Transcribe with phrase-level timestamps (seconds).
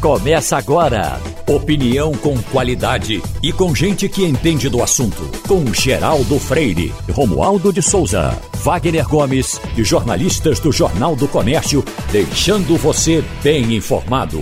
[0.00, 1.20] começa agora.
[1.46, 5.30] Opinião com qualidade e com gente que entende do assunto.
[5.46, 8.30] Com Geraldo Freire, Romualdo de Souza,
[8.64, 14.40] Wagner Gomes e jornalistas do Jornal do Comércio, deixando você bem informado.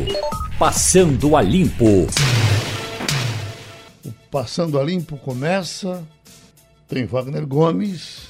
[0.58, 2.06] Passando a Limpo.
[4.04, 6.06] O Passando a Limpo começa.
[6.86, 8.28] Tem Wagner Gomes,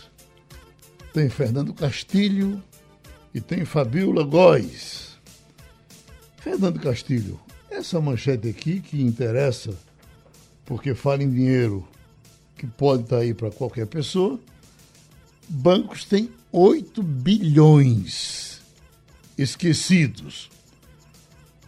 [1.12, 2.60] tem Fernando Castilho
[3.34, 5.07] e tem Fabiola Góes.
[6.38, 7.38] Fernando Castilho,
[7.70, 9.74] essa manchete aqui que interessa,
[10.64, 11.86] porque fala em dinheiro
[12.56, 14.38] que pode estar aí para qualquer pessoa,
[15.48, 18.60] bancos têm 8 bilhões
[19.36, 20.50] esquecidos.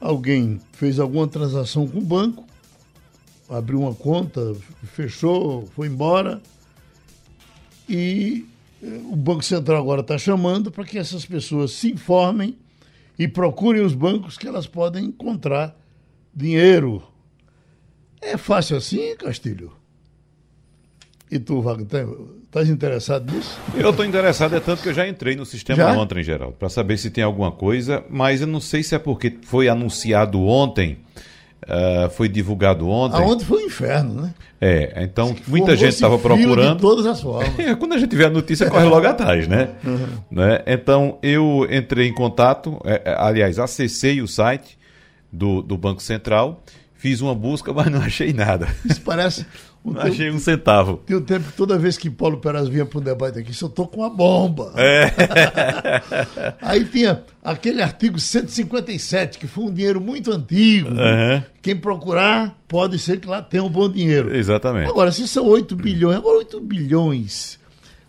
[0.00, 2.44] Alguém fez alguma transação com o banco,
[3.48, 4.56] abriu uma conta,
[4.94, 6.40] fechou, foi embora
[7.88, 8.46] e
[8.82, 12.56] eh, o Banco Central agora está chamando para que essas pessoas se informem
[13.20, 15.78] e procurem os bancos que elas podem encontrar
[16.34, 17.02] dinheiro.
[18.18, 19.70] É fácil assim, Castilho?
[21.30, 22.08] E tu, Wagner,
[22.46, 23.60] estás interessado nisso?
[23.76, 25.92] Eu estou interessado, é tanto que eu já entrei no sistema já?
[25.92, 29.36] ontem, Geraldo, para saber se tem alguma coisa, mas eu não sei se é porque
[29.42, 31.00] foi anunciado ontem
[31.70, 33.16] Uh, foi divulgado ontem.
[33.16, 34.34] Aonde foi o inferno, né?
[34.60, 36.74] É, então muita gente estava procurando.
[36.74, 37.54] De todas as formas.
[37.78, 39.70] Quando a gente vê a notícia, corre logo atrás, né?
[39.84, 40.06] Uhum.
[40.32, 40.62] né?
[40.66, 44.76] Então eu entrei em contato, é, é, aliás, acessei o site
[45.32, 46.60] do, do Banco Central,
[46.92, 48.66] fiz uma busca, mas não achei nada.
[48.84, 49.46] Isso parece
[49.84, 50.98] não teu, achei um centavo.
[51.06, 53.68] Tem o tempo que toda vez que Paulo Peraz vinha para o debate aqui, eu
[53.68, 54.72] estou com uma bomba.
[54.76, 55.10] É.
[56.60, 60.90] Aí tinha aquele artigo 157, que foi um dinheiro muito antigo.
[60.90, 61.42] Uhum.
[61.62, 64.34] Quem procurar, pode ser que lá tenha um bom dinheiro.
[64.34, 64.90] Exatamente.
[64.90, 67.58] Agora, se são 8 bilhões, agora 8 bilhões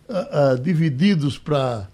[0.08, 1.88] uh, uh, divididos para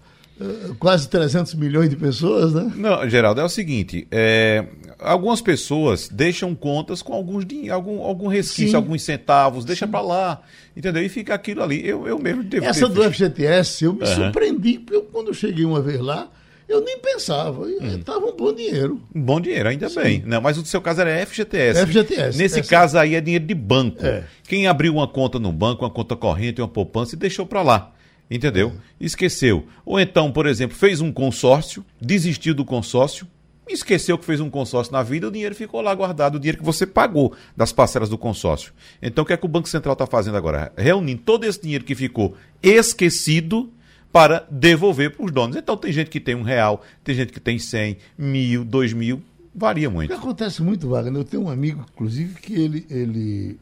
[0.79, 2.71] quase 300 milhões de pessoas, né?
[2.75, 4.65] Não, Geraldo, é o seguinte: é,
[4.97, 8.75] algumas pessoas deixam contas com alguns algum, algum resquício, Sim.
[8.75, 10.41] alguns centavos, deixa para lá,
[10.75, 11.03] entendeu?
[11.03, 11.85] E fica aquilo ali.
[11.85, 14.15] Eu, eu mesmo devo Essa do FGTS, eu me uhum.
[14.15, 16.29] surpreendi, porque eu, quando eu cheguei uma vez lá,
[16.69, 18.29] eu nem pensava, estava hum.
[18.29, 19.01] um bom dinheiro.
[19.13, 20.01] Um bom dinheiro, ainda Sim.
[20.01, 20.23] bem.
[20.25, 21.85] Não, mas o seu caso era FGTS.
[21.85, 22.37] FGTS.
[22.37, 22.69] Nesse essa...
[22.69, 24.05] caso aí é dinheiro de banco.
[24.05, 24.23] É.
[24.47, 27.91] Quem abriu uma conta no banco, uma conta corrente, uma poupança e deixou para lá.
[28.29, 28.73] Entendeu?
[28.99, 29.65] Esqueceu.
[29.85, 33.27] Ou então, por exemplo, fez um consórcio, desistiu do consórcio,
[33.67, 36.63] esqueceu que fez um consórcio na vida, o dinheiro ficou lá guardado, o dinheiro que
[36.63, 38.73] você pagou das parcelas do consórcio.
[39.01, 40.71] Então o que é que o Banco Central está fazendo agora?
[40.77, 43.71] Reunindo todo esse dinheiro que ficou esquecido
[44.11, 45.55] para devolver para os donos.
[45.55, 49.21] Então tem gente que tem um real, tem gente que tem cem, mil, dois mil,
[49.53, 50.11] varia muito.
[50.11, 53.59] O que acontece muito, Wagner, eu tenho um amigo, inclusive, que ele, ele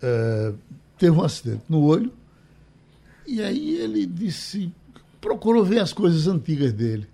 [0.00, 0.52] é,
[0.98, 2.12] teve um acidente no olho,
[3.34, 4.72] e aí ele disse,
[5.20, 7.06] procurou ver as coisas antigas dele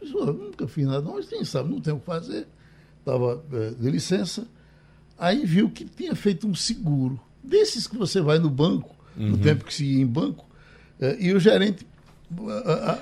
[0.00, 2.46] pessoa, nunca fiz nada, mas quem sabe, não tem o que fazer.
[2.98, 4.46] Estava é, de licença.
[5.18, 7.20] Aí viu que tinha feito um seguro.
[7.42, 9.30] Desses que você vai no banco, uhum.
[9.30, 10.46] no tempo que se ia em banco,
[10.98, 11.86] é, e o gerente.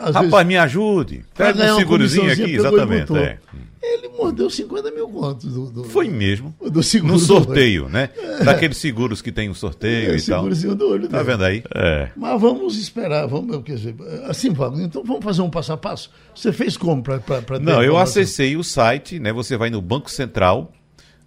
[0.01, 1.25] Às Rapaz, vezes, me ajude.
[1.37, 3.17] Pega um segurozinho aqui, exatamente.
[3.17, 3.39] É.
[3.81, 5.53] Ele mordeu 50 mil contos.
[5.53, 6.55] Do, do, Foi mesmo.
[6.61, 8.11] Do seguro no sorteio, né?
[8.17, 8.45] É.
[8.45, 10.49] Daqueles seguros que tem um sorteio é, e tal.
[10.49, 11.63] do olho Tá vendo aí?
[11.75, 12.09] É.
[12.17, 13.27] Mas vamos esperar.
[13.27, 13.95] Vamos, quer dizer,
[14.25, 16.11] assim, Wagner, então vamos fazer um passo a passo.
[16.35, 17.21] Você fez como para
[17.61, 19.33] Não, eu acessei o site, né?
[19.33, 20.73] Você vai no Banco Central,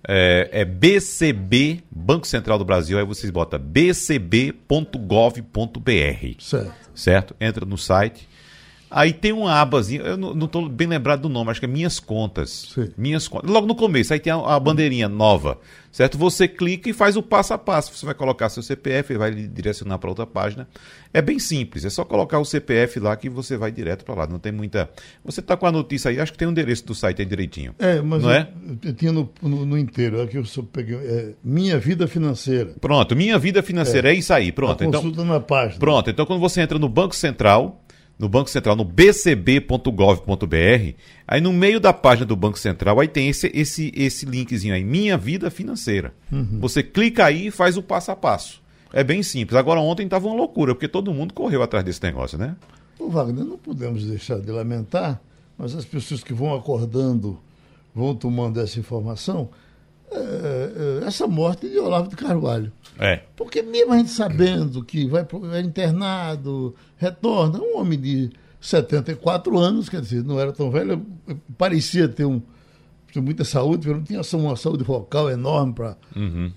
[0.07, 4.61] é, é, BCB, Banco Central do Brasil, aí vocês botam bcb.gov.br.
[6.39, 6.91] Certo.
[6.93, 7.35] Certo?
[7.39, 8.27] Entra no site
[8.93, 11.97] Aí tem uma abazinha, eu não estou bem lembrado do nome, acho que é Minhas
[11.97, 12.73] Contas.
[12.75, 12.89] Sim.
[12.97, 13.49] Minhas Contas.
[13.49, 15.57] Logo no começo, aí tem a, a, bandeirinha nova,
[15.89, 16.17] certo?
[16.17, 17.95] Você clica e faz o passo a passo.
[17.95, 20.67] Você vai colocar seu CPF, vai direcionar para outra página.
[21.13, 24.27] É bem simples, é só colocar o CPF lá que você vai direto para lá.
[24.27, 24.89] Não tem muita.
[25.23, 27.25] Você está com a notícia aí, acho que tem o um endereço do site aí
[27.25, 27.73] direitinho.
[27.79, 28.49] É, mas não eu, é?
[28.83, 30.97] eu tinha no, no, no inteiro, aqui eu só peguei.
[30.97, 32.73] É, minha Vida Financeira.
[32.79, 34.83] Pronto, Minha Vida Financeira, é, é isso aí, pronto.
[34.83, 35.79] A então, consulta então, na página.
[35.79, 37.80] Pronto, então quando você entra no Banco Central
[38.21, 39.85] no Banco Central, no bcb.gov.br,
[41.27, 44.83] aí no meio da página do Banco Central, aí tem esse, esse, esse linkzinho aí,
[44.83, 46.13] Minha Vida Financeira.
[46.31, 46.59] Uhum.
[46.59, 48.61] Você clica aí e faz o passo a passo.
[48.93, 49.57] É bem simples.
[49.57, 52.55] Agora, ontem estava uma loucura, porque todo mundo correu atrás desse negócio, né?
[52.99, 55.19] Ô, Wagner, não podemos deixar de lamentar,
[55.57, 57.39] mas as pessoas que vão acordando,
[57.95, 59.49] vão tomando essa informação,
[60.11, 62.71] é, é, essa morte de Olavo de Carvalho.
[62.99, 63.21] É.
[63.35, 68.29] Porque mesmo a gente sabendo que vai é internado, retorna, um homem de
[68.59, 71.03] 74 anos, quer dizer, não era tão velho,
[71.57, 72.41] parecia ter um,
[73.15, 76.53] muita saúde, não tinha uma saúde vocal enorme para uhum.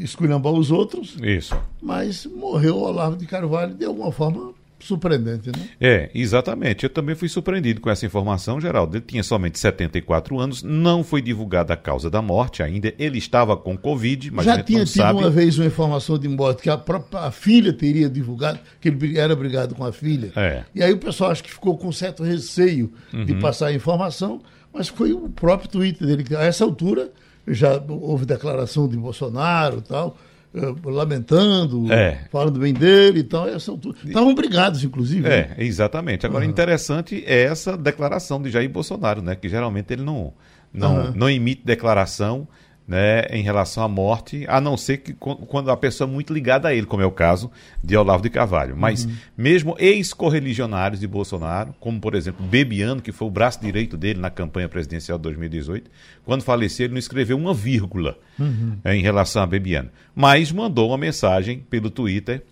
[0.00, 1.16] esculhambar os outros.
[1.22, 1.58] Isso.
[1.82, 5.68] Mas morreu Olavo de Carvalho de alguma forma surpreendente, né?
[5.80, 6.84] É, exatamente.
[6.84, 8.96] Eu também fui surpreendido com essa informação, Geraldo.
[8.96, 12.92] Ele tinha somente 74 anos, não foi divulgada a causa da morte ainda.
[12.98, 15.18] Ele estava com Covid, mas Já tinha tido sabe...
[15.18, 19.18] uma vez uma informação de morte que a própria a filha teria divulgado, que ele
[19.18, 20.32] era brigado com a filha.
[20.36, 20.64] É.
[20.74, 23.24] E aí o pessoal acho que ficou com certo receio uhum.
[23.24, 24.40] de passar a informação,
[24.72, 27.10] mas foi o próprio Twitter dele que, a essa altura,
[27.48, 30.16] já houve declaração de Bolsonaro e tal
[30.56, 32.26] eh, lamentando, é.
[32.32, 33.46] falando bem dele e tal.
[33.48, 35.28] Estavam brigados, inclusive.
[35.28, 35.54] É, né?
[35.58, 36.24] exatamente.
[36.24, 36.50] Agora, uhum.
[36.50, 39.36] interessante é essa declaração de Jair Bolsonaro, né?
[39.36, 40.32] Que geralmente ele não,
[40.72, 41.12] não, uhum.
[41.14, 42.48] não emite declaração
[42.86, 46.68] né, em relação à morte, a não ser que quando a pessoa é muito ligada
[46.68, 47.50] a ele, como é o caso
[47.82, 48.76] de Olavo de Carvalho.
[48.76, 49.12] Mas uhum.
[49.36, 54.30] mesmo ex-correligionários de Bolsonaro, como por exemplo Bebiano, que foi o braço direito dele na
[54.30, 55.90] campanha presidencial de 2018,
[56.24, 58.78] quando faleceu ele não escreveu uma vírgula uhum.
[58.84, 62.42] em relação a Bebiano, mas mandou uma mensagem pelo Twitter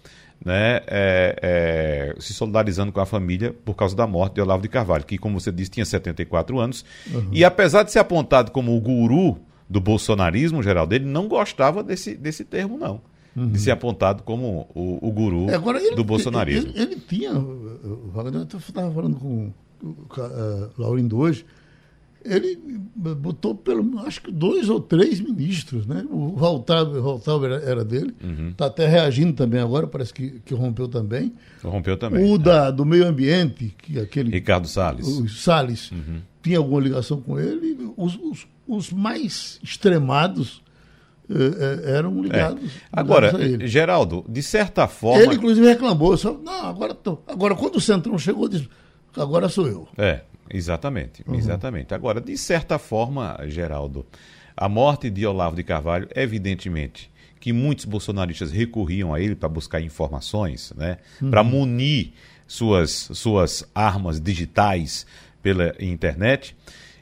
[0.44, 4.68] né, é, é, se solidarizando com a família por causa da morte de Olavo de
[4.68, 6.84] Carvalho, que, como você disse, tinha 74 anos.
[7.10, 7.30] Uhum.
[7.32, 9.40] E apesar de ser apontado como o guru
[9.74, 13.00] do bolsonarismo, Geraldo, ele não gostava desse, desse termo, não.
[13.34, 13.48] Uhum.
[13.48, 16.70] De ser apontado como o, o guru é, Agora, ele, do bolsonarismo.
[16.76, 21.44] Ele, ele tinha, o Wagner, eu estava falando com o uh, Laurindo hoje,
[22.24, 22.56] ele
[22.94, 26.06] botou pelo acho que dois ou três ministros, né?
[26.08, 28.52] O Valtalber, Valtalber era, dele, está uhum.
[28.52, 31.32] Tá até reagindo também agora, parece que, que rompeu também.
[31.64, 32.24] Rompeu também.
[32.30, 32.38] O é.
[32.38, 34.30] da, do meio ambiente, que aquele.
[34.30, 35.08] Ricardo Salles.
[35.08, 36.20] O Salles uhum.
[36.44, 37.92] Tinha alguma ligação com ele.
[37.96, 40.62] Os, os, os mais extremados
[41.28, 42.62] eh, eh, eram ligados.
[42.62, 42.68] É.
[42.92, 45.22] Agora, ligados Geraldo, de certa forma.
[45.22, 46.14] Ele, inclusive, reclamou.
[46.18, 48.68] Só, não, agora, tô, agora quando o Centrão chegou, disse:
[49.16, 49.88] agora sou eu.
[49.96, 50.20] É,
[50.50, 51.24] exatamente.
[51.26, 51.34] Uhum.
[51.34, 51.94] Exatamente.
[51.94, 54.04] Agora, de certa forma, Geraldo,
[54.54, 57.10] a morte de Olavo de Carvalho, evidentemente
[57.40, 61.30] que muitos bolsonaristas recorriam a ele para buscar informações, né, uhum.
[61.30, 62.12] para munir
[62.46, 65.06] suas, suas armas digitais
[65.44, 66.56] pela internet.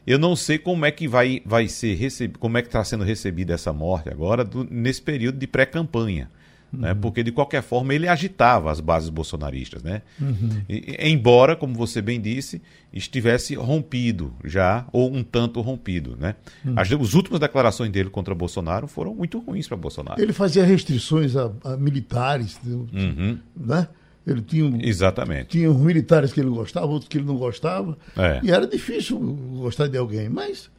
[0.05, 3.05] Eu não sei como é que vai, vai ser recebido, como é que está sendo
[3.05, 6.25] recebida essa morte agora do, nesse período de pré-campanha.
[6.25, 6.29] Né?
[6.73, 6.81] Uhum.
[6.81, 6.94] Né?
[6.94, 9.81] Porque, de qualquer forma, ele agitava as bases bolsonaristas.
[9.81, 10.03] Né?
[10.21, 10.62] Uhum.
[10.69, 12.61] E, embora, como você bem disse,
[12.93, 16.17] estivesse rompido já, ou um tanto rompido.
[16.19, 16.35] Né?
[16.65, 16.75] Uhum.
[16.77, 20.21] As, as últimas declarações dele contra Bolsonaro foram muito ruins para Bolsonaro.
[20.21, 23.39] Ele fazia restrições a, a militares, uhum.
[23.56, 23.87] né?
[24.26, 25.46] Ele tinha, Exatamente.
[25.46, 27.96] tinha os militares que ele gostava, outros que ele não gostava.
[28.16, 28.40] É.
[28.42, 30.70] E era difícil gostar de alguém, mas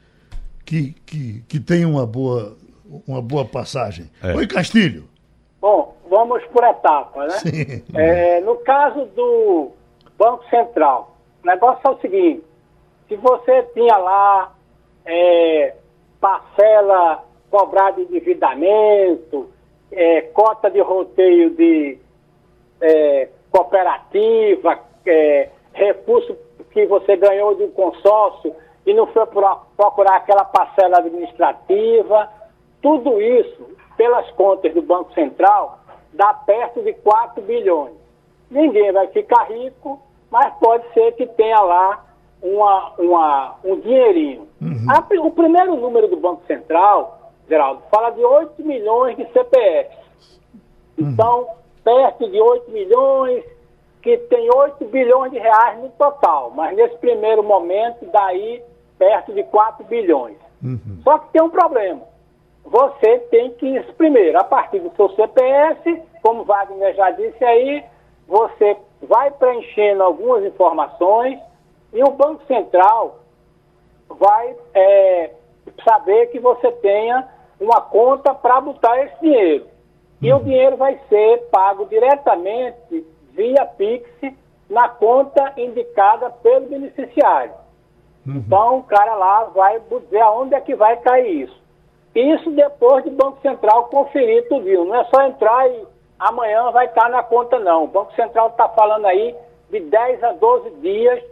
[0.64, 2.56] que, que, que tenha uma boa,
[3.06, 4.10] uma boa passagem.
[4.22, 4.34] É.
[4.34, 5.04] Oi, Castilho.
[5.60, 7.38] Bom, vamos por etapas, né?
[7.38, 7.82] Sim.
[7.94, 9.72] É, no caso do
[10.18, 12.42] Banco Central, o negócio é o seguinte:
[13.08, 14.54] se você tinha lá
[15.04, 15.74] é,
[16.20, 19.50] parcela cobrada de endividamento,
[19.92, 21.98] é, cota de roteio de
[22.84, 26.36] é, cooperativa, é, recurso
[26.70, 28.54] que você ganhou de um consórcio
[28.84, 32.28] e não foi procurar aquela parcela administrativa,
[32.82, 33.66] tudo isso,
[33.96, 35.78] pelas contas do Banco Central,
[36.12, 37.94] dá perto de 4 bilhões.
[38.50, 42.04] Ninguém vai ficar rico, mas pode ser que tenha lá
[42.42, 44.46] uma, uma, um dinheirinho.
[44.60, 44.86] Uhum.
[44.90, 49.96] A, o primeiro número do Banco Central, Geraldo, fala de 8 milhões de CPFs.
[50.98, 51.08] Uhum.
[51.08, 51.48] Então,
[51.84, 53.44] perto de 8 milhões,
[54.02, 58.62] que tem 8 bilhões de reais no total, mas nesse primeiro momento, daí
[58.98, 60.36] perto de 4 bilhões.
[60.62, 61.00] Uhum.
[61.04, 62.02] Só que tem um problema.
[62.64, 67.84] Você tem que, primeiro, a partir do seu CPF, como Wagner já disse aí,
[68.26, 71.38] você vai preenchendo algumas informações
[71.92, 73.20] e o Banco Central
[74.08, 75.30] vai é,
[75.86, 77.28] saber que você tenha
[77.60, 79.66] uma conta para botar esse dinheiro.
[80.26, 84.08] E o dinheiro vai ser pago diretamente via Pix
[84.68, 87.52] na conta indicada pelo beneficiário.
[88.26, 88.36] Uhum.
[88.36, 91.64] Então, o cara lá vai dizer aonde é que vai cair isso.
[92.14, 94.64] Isso depois do Banco Central conferir tudo.
[94.84, 95.84] Não é só entrar e
[96.18, 97.84] amanhã vai estar na conta, não.
[97.84, 99.34] O Banco Central está falando aí
[99.70, 101.22] de 10 a 12 dias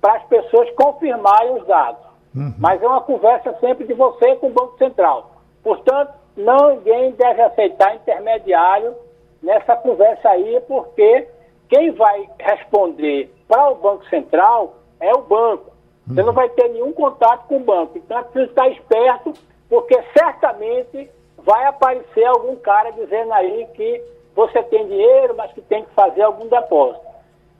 [0.00, 2.04] para as pessoas confirmarem os dados.
[2.34, 2.54] Uhum.
[2.58, 5.30] Mas é uma conversa sempre de você com o Banco Central.
[5.62, 8.94] Portanto, não ninguém deve aceitar intermediário
[9.42, 11.28] nessa conversa aí, porque
[11.68, 15.72] quem vai responder para o Banco Central é o banco.
[16.06, 17.96] Você não vai ter nenhum contato com o banco.
[17.96, 19.32] Então é preciso estar esperto,
[19.68, 24.02] porque certamente vai aparecer algum cara dizendo aí que
[24.34, 27.04] você tem dinheiro, mas que tem que fazer algum depósito.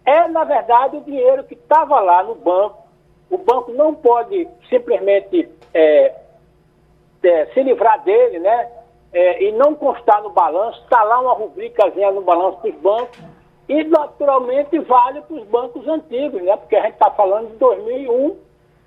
[0.04, 2.82] É, na verdade, o dinheiro que estava lá no banco.
[3.30, 6.14] O banco não pode simplesmente é,
[7.22, 8.70] é, se livrar dele, né?
[9.12, 13.18] É, e não constar no balanço, está lá uma rubricazinha no balanço dos bancos,
[13.68, 16.56] E, naturalmente, vale para os bancos antigos, né?
[16.56, 18.36] porque a gente está falando de 2001,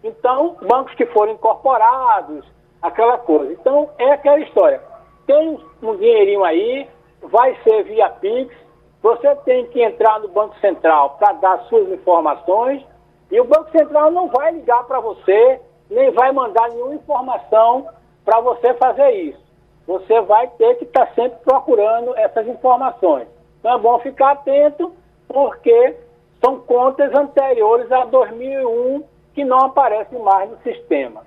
[0.04, 2.46] então, bancos que foram incorporados,
[2.82, 3.54] aquela coisa.
[3.54, 4.82] Então, é aquela história.
[5.26, 6.88] Tem um dinheirinho aí,
[7.22, 8.54] vai ser via Pix,
[9.02, 12.84] você tem que entrar no Banco Central para dar suas informações,
[13.32, 17.88] e o Banco Central não vai ligar para você, nem vai mandar nenhuma informação
[18.26, 19.46] para você fazer isso.
[19.88, 23.28] Você vai ter que estar tá sempre procurando essas informações.
[23.60, 24.92] Então é bom ficar atento,
[25.28, 25.96] porque
[26.44, 29.04] são contas anteriores a 2001
[29.34, 31.24] que não aparecem mais no sistema.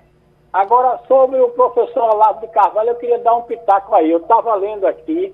[0.51, 4.11] Agora, sobre o professor Olavo de Carvalho, eu queria dar um pitaco aí.
[4.11, 5.33] Eu estava lendo aqui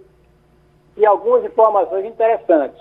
[0.97, 2.79] e algumas informações interessantes.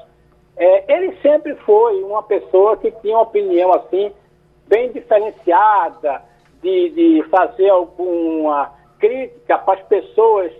[0.56, 4.12] É, ele sempre foi uma pessoa que tinha uma opinião assim,
[4.66, 6.22] bem diferenciada,
[6.64, 10.50] de, de fazer alguma crítica para as pessoas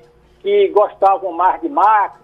[0.41, 2.21] que gostavam mais de Marx,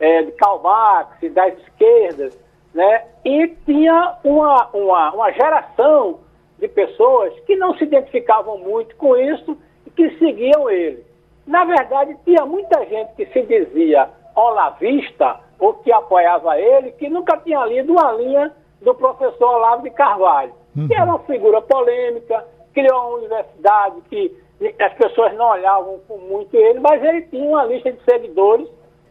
[0.00, 2.40] é, de Karl Marx, das esquerdas,
[2.72, 3.04] né?
[3.22, 6.20] E tinha uma, uma, uma geração
[6.58, 11.04] de pessoas que não se identificavam muito com isso e que seguiam ele.
[11.46, 17.36] Na verdade, tinha muita gente que se dizia olavista ou que apoiava ele, que nunca
[17.38, 18.50] tinha lido uma linha
[18.80, 20.88] do professor Olavo de Carvalho, uhum.
[20.88, 22.46] que era uma figura polêmica,
[22.80, 24.36] criou uma universidade que
[24.80, 28.68] as pessoas não olhavam com muito ele, mas ele tinha uma lista de seguidores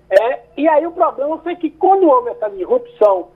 [0.09, 3.27] é, e aí o problema foi que quando houve essa disrupção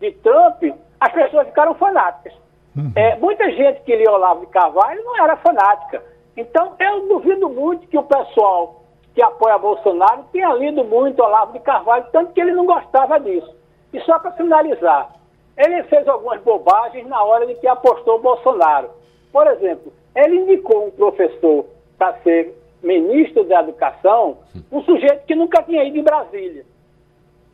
[0.00, 0.62] de Trump,
[1.00, 2.32] as pessoas ficaram fanáticas.
[2.76, 2.92] Uhum.
[2.96, 6.02] É, muita gente que lia Olavo de Carvalho não era fanática.
[6.36, 8.82] Então, eu duvido muito que o pessoal
[9.14, 13.54] que apoia Bolsonaro tenha lido muito Olavo de Carvalho, tanto que ele não gostava disso.
[13.92, 15.12] E só para finalizar,
[15.56, 18.90] ele fez algumas bobagens na hora de que apostou Bolsonaro.
[19.36, 21.66] Por exemplo, ele indicou um professor
[21.98, 24.38] para ser ministro da Educação,
[24.72, 26.64] um sujeito que nunca tinha ido em Brasília.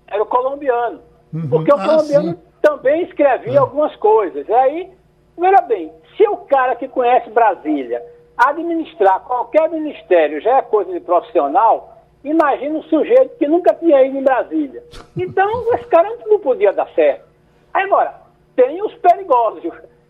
[0.07, 1.01] Era o colombiano.
[1.35, 1.49] Uhum.
[1.49, 2.39] Porque o ah, colombiano sim.
[2.63, 3.63] também escrevia uhum.
[3.63, 4.47] algumas coisas.
[4.49, 4.93] E aí,
[5.37, 8.01] veja bem, se o cara que conhece Brasília
[8.37, 14.19] administrar qualquer ministério já é coisa de profissional, imagina um sujeito que nunca tinha ido
[14.19, 14.85] em Brasília.
[15.19, 17.25] Então, esse cara não podia dar certo.
[17.75, 18.15] Agora,
[18.55, 19.65] tem os perigosos.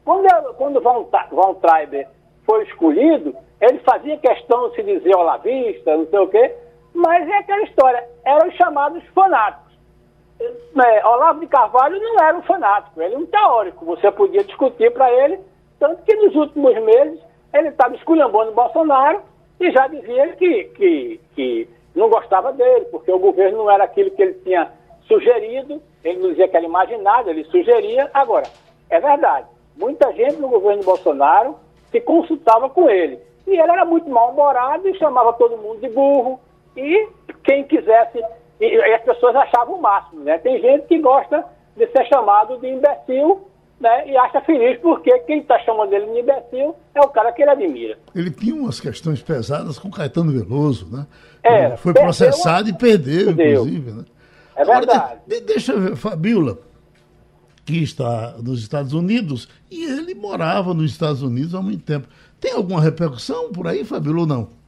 [0.04, 2.08] Quando, quando Von, Von Treiber
[2.44, 6.54] foi escolhido, ele fazia questão de se dizer olavista, não sei o quê,
[6.94, 9.72] mas é aquela história, eram os chamados fanáticos.
[10.40, 14.92] É, Olavo de Carvalho não era um fanático, ele é um teórico, você podia discutir
[14.92, 15.38] para ele,
[15.78, 17.20] tanto que nos últimos meses
[17.54, 19.22] ele estava esculhambando Bolsonaro
[19.60, 24.10] e já dizia que, que, que não gostava dele, porque o governo não era aquilo
[24.10, 24.72] que ele tinha
[25.06, 28.10] sugerido, ele não dizia que era imaginado, ele sugeria.
[28.12, 28.46] Agora,
[28.90, 31.56] é verdade, muita gente no governo Bolsonaro
[31.90, 33.18] se consultava com ele.
[33.46, 36.40] E ele era muito mal-humorado e chamava todo mundo de burro.
[36.76, 37.08] E
[37.44, 38.22] quem quisesse.
[38.60, 40.38] E, as pessoas achavam o máximo, né?
[40.38, 41.44] Tem gente que gosta
[41.76, 43.46] de ser chamado de imbecil
[43.80, 47.42] né, e acha feliz porque quem está chamando ele de imbecil é o cara que
[47.42, 47.98] ele admira.
[48.14, 51.06] Ele tinha umas questões pesadas com Caetano Veloso, né?
[51.42, 54.04] É, foi processado e perdeu, perdeu, inclusive, né?
[54.54, 54.98] É verdade.
[54.98, 56.58] Agora, de, deixa eu ver, Fabiola,
[57.64, 62.08] que está nos Estados Unidos, e ele morava nos Estados Unidos há muito tempo.
[62.40, 64.62] Tem alguma repercussão por aí, Fabíola, ou não?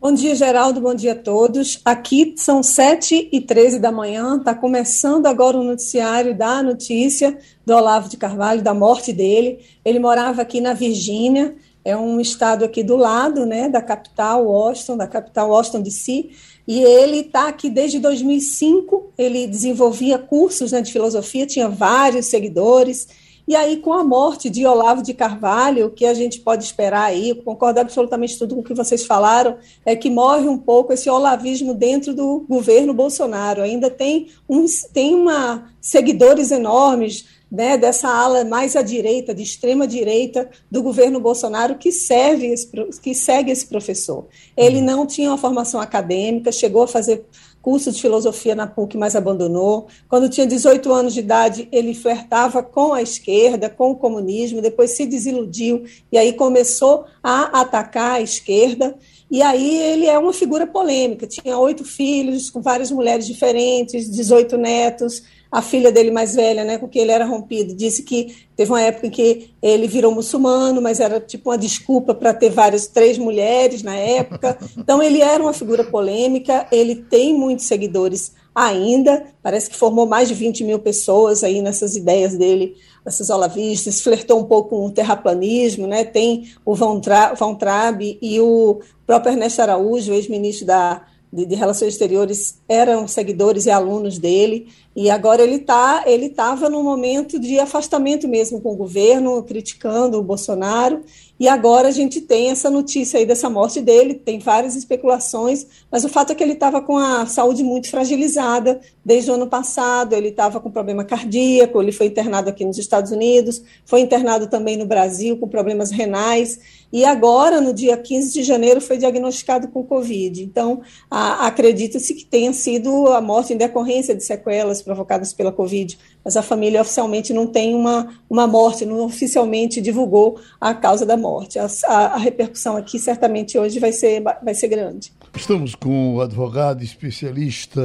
[0.00, 1.78] Bom dia, Geraldo, bom dia a todos.
[1.84, 7.36] Aqui são 7 e 13 da manhã, está começando agora o noticiário da notícia
[7.66, 9.58] do Olavo de Carvalho, da morte dele.
[9.84, 14.96] Ele morava aqui na Virgínia, é um estado aqui do lado, né, da capital Washington,
[14.96, 16.30] da capital Washington DC,
[16.68, 23.08] e ele está aqui desde 2005, ele desenvolvia cursos né, de filosofia, tinha vários seguidores,
[23.50, 27.06] e aí, com a morte de Olavo de Carvalho, o que a gente pode esperar
[27.06, 31.10] aí, concordo absolutamente tudo com o que vocês falaram, é que morre um pouco esse
[31.10, 33.60] olavismo dentro do governo Bolsonaro.
[33.62, 39.86] Ainda tem, uns, tem uma, seguidores enormes né, dessa ala mais à direita, de extrema
[39.86, 42.70] direita do governo Bolsonaro, que, serve esse,
[43.02, 44.26] que segue esse professor.
[44.56, 44.84] Ele uhum.
[44.84, 47.24] não tinha uma formação acadêmica, chegou a fazer
[47.62, 49.86] curso de filosofia na PUC, mas abandonou.
[50.08, 54.92] Quando tinha 18 anos de idade, ele flertava com a esquerda, com o comunismo, depois
[54.92, 58.94] se desiludiu e aí começou a atacar a esquerda.
[59.30, 64.56] E aí ele é uma figura polêmica, tinha oito filhos com várias mulheres diferentes, 18
[64.56, 68.70] netos, a filha dele mais velha, né, com quem ele era rompido, disse que teve
[68.70, 72.86] uma época em que ele virou muçulmano, mas era tipo uma desculpa para ter várias,
[72.86, 74.58] três mulheres na época.
[74.76, 80.28] Então ele era uma figura polêmica, ele tem muitos seguidores ainda, parece que formou mais
[80.28, 84.90] de 20 mil pessoas aí nessas ideias dele, essas olavistas, flertou um pouco com o
[84.90, 91.02] terraplanismo, né, tem o Von, Tra Von Traub e o próprio Ernesto Araújo, ex-ministro da
[91.32, 94.68] de, de, Relações Exteriores eram seguidores e alunos dele.
[94.94, 100.18] E agora ele tá, ele estava num momento de afastamento mesmo com o governo, criticando
[100.18, 101.02] o Bolsonaro,
[101.38, 106.04] e agora a gente tem essa notícia aí dessa morte dele, tem várias especulações, mas
[106.04, 110.12] o fato é que ele estava com a saúde muito fragilizada desde o ano passado,
[110.12, 114.76] ele estava com problema cardíaco, ele foi internado aqui nos Estados Unidos, foi internado também
[114.76, 116.58] no Brasil com problemas renais,
[116.92, 120.42] e agora, no dia 15 de janeiro, foi diagnosticado com Covid.
[120.42, 126.36] Então, acredita-se que tenha sido a morte em decorrência de sequelas provocadas pela Covid, mas
[126.36, 131.58] a família oficialmente não tem uma, uma morte, não oficialmente divulgou a causa da morte.
[131.58, 135.12] A, a, a repercussão aqui certamente hoje vai ser, vai ser grande.
[135.34, 137.80] Estamos com o advogado especialista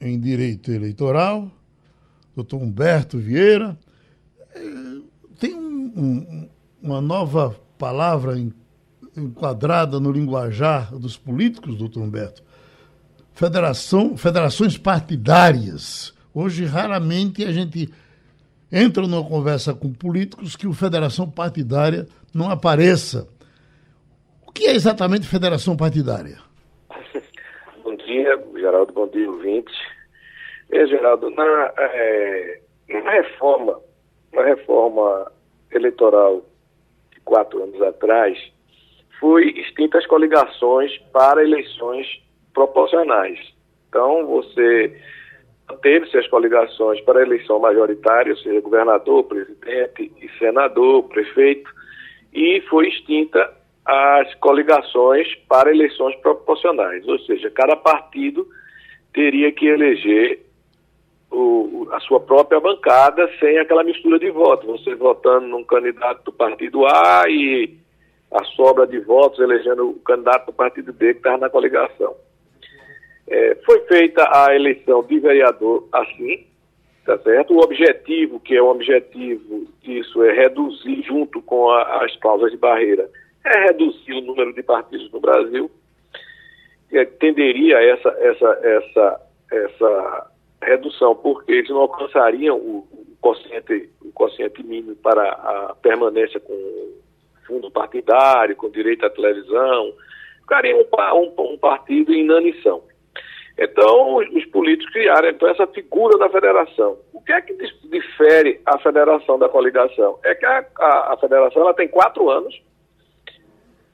[0.00, 1.50] em direito eleitoral,
[2.34, 3.78] doutor Humberto Vieira.
[4.54, 4.60] É,
[5.38, 6.48] tem um, um,
[6.82, 8.36] uma nova palavra
[9.16, 12.42] enquadrada no linguajar dos políticos, doutor Humberto.
[13.34, 16.14] Federação, federações partidárias.
[16.34, 17.92] Hoje, raramente a gente
[18.70, 23.26] entra numa conversa com políticos que o federação partidária não apareça.
[24.46, 26.38] O que é exatamente federação partidária?
[27.82, 29.74] bom dia, Geraldo, bom dia, ouvintes.
[30.70, 33.80] É, Geraldo, na, é, na reforma,
[34.32, 35.32] na reforma
[35.70, 36.42] eleitoral
[37.12, 38.38] de quatro anos atrás,
[39.18, 42.06] foi extintas coligações para eleições
[42.52, 43.38] proporcionais.
[43.88, 44.96] Então, você
[45.82, 51.70] teve-se as coligações para a eleição majoritária, ou seja, governador, presidente e senador, prefeito,
[52.32, 53.52] e foi extinta
[53.84, 58.46] as coligações para eleições proporcionais, ou seja, cada partido
[59.12, 60.40] teria que eleger
[61.30, 66.32] o, a sua própria bancada sem aquela mistura de votos, você votando num candidato do
[66.32, 67.76] partido A e
[68.30, 72.14] a sobra de votos elegendo o candidato do partido B que estava na coligação.
[73.32, 76.46] É, foi feita a eleição de vereador assim,
[77.02, 77.54] tá certo?
[77.54, 82.58] O objetivo, que é o objetivo disso, é reduzir, junto com a, as cláusulas de
[82.58, 83.08] barreira,
[83.42, 85.70] é reduzir o número de partidos no Brasil.
[86.92, 90.30] É, tenderia essa, essa, essa, essa
[90.62, 96.92] redução, porque eles não alcançariam o, o, quociente, o quociente mínimo para a permanência com
[97.46, 99.94] fundo partidário, com direito à televisão,
[100.42, 102.91] ficariam um, um, um partido em inanição.
[103.58, 106.98] Então, os políticos criaram então, essa figura da federação.
[107.12, 110.18] O que é que difere a federação da coligação?
[110.24, 112.60] É que a, a, a federação ela tem quatro anos.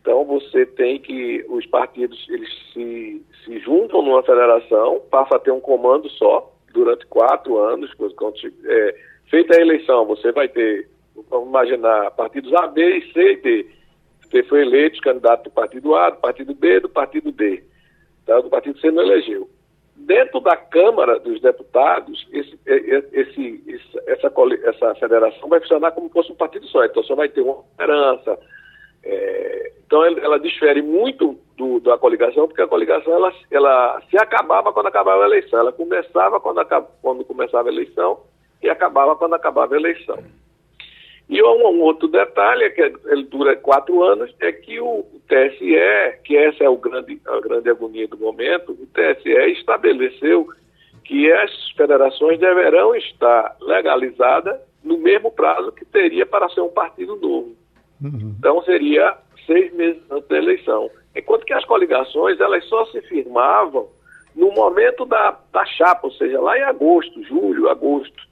[0.01, 5.51] Então, você tem que os partidos eles se, se juntam numa federação, passa a ter
[5.51, 7.93] um comando só durante quatro anos.
[7.95, 8.95] Quando, é,
[9.29, 10.89] feita a eleição, você vai ter,
[11.29, 13.67] vamos imaginar, partidos A, B, C e D.
[14.21, 17.65] Você foi eleito candidato do partido A, do partido B, do partido D
[18.35, 19.49] tá, do partido C não elegeu.
[19.97, 23.65] Dentro da Câmara dos Deputados, esse, é, é, esse,
[24.07, 24.33] essa,
[24.65, 27.65] essa federação vai funcionar como se fosse um partido só, então só vai ter uma
[27.73, 28.39] liderança.
[29.03, 34.73] É, então ela difere muito do, da coligação, porque a coligação ela, ela se acabava
[34.73, 36.65] quando acabava a eleição, ela começava quando,
[37.03, 38.21] quando começava a eleição
[38.63, 40.19] e acabava quando acabava a eleição.
[41.29, 46.65] E um, outro detalhe, que ele dura quatro anos, é que o TSE, que essa
[46.65, 50.49] é o grande, a grande agonia do momento, o TSE estabeleceu
[51.05, 57.17] que as federações deverão estar legalizadas no mesmo prazo que teria para ser um partido
[57.17, 57.55] novo.
[58.03, 58.35] Uhum.
[58.39, 60.91] Então seria seis meses antes da eleição.
[61.15, 63.89] Enquanto que as coligações, elas só se firmavam
[64.35, 68.29] no momento da, da chapa, ou seja, lá em agosto, julho, agosto.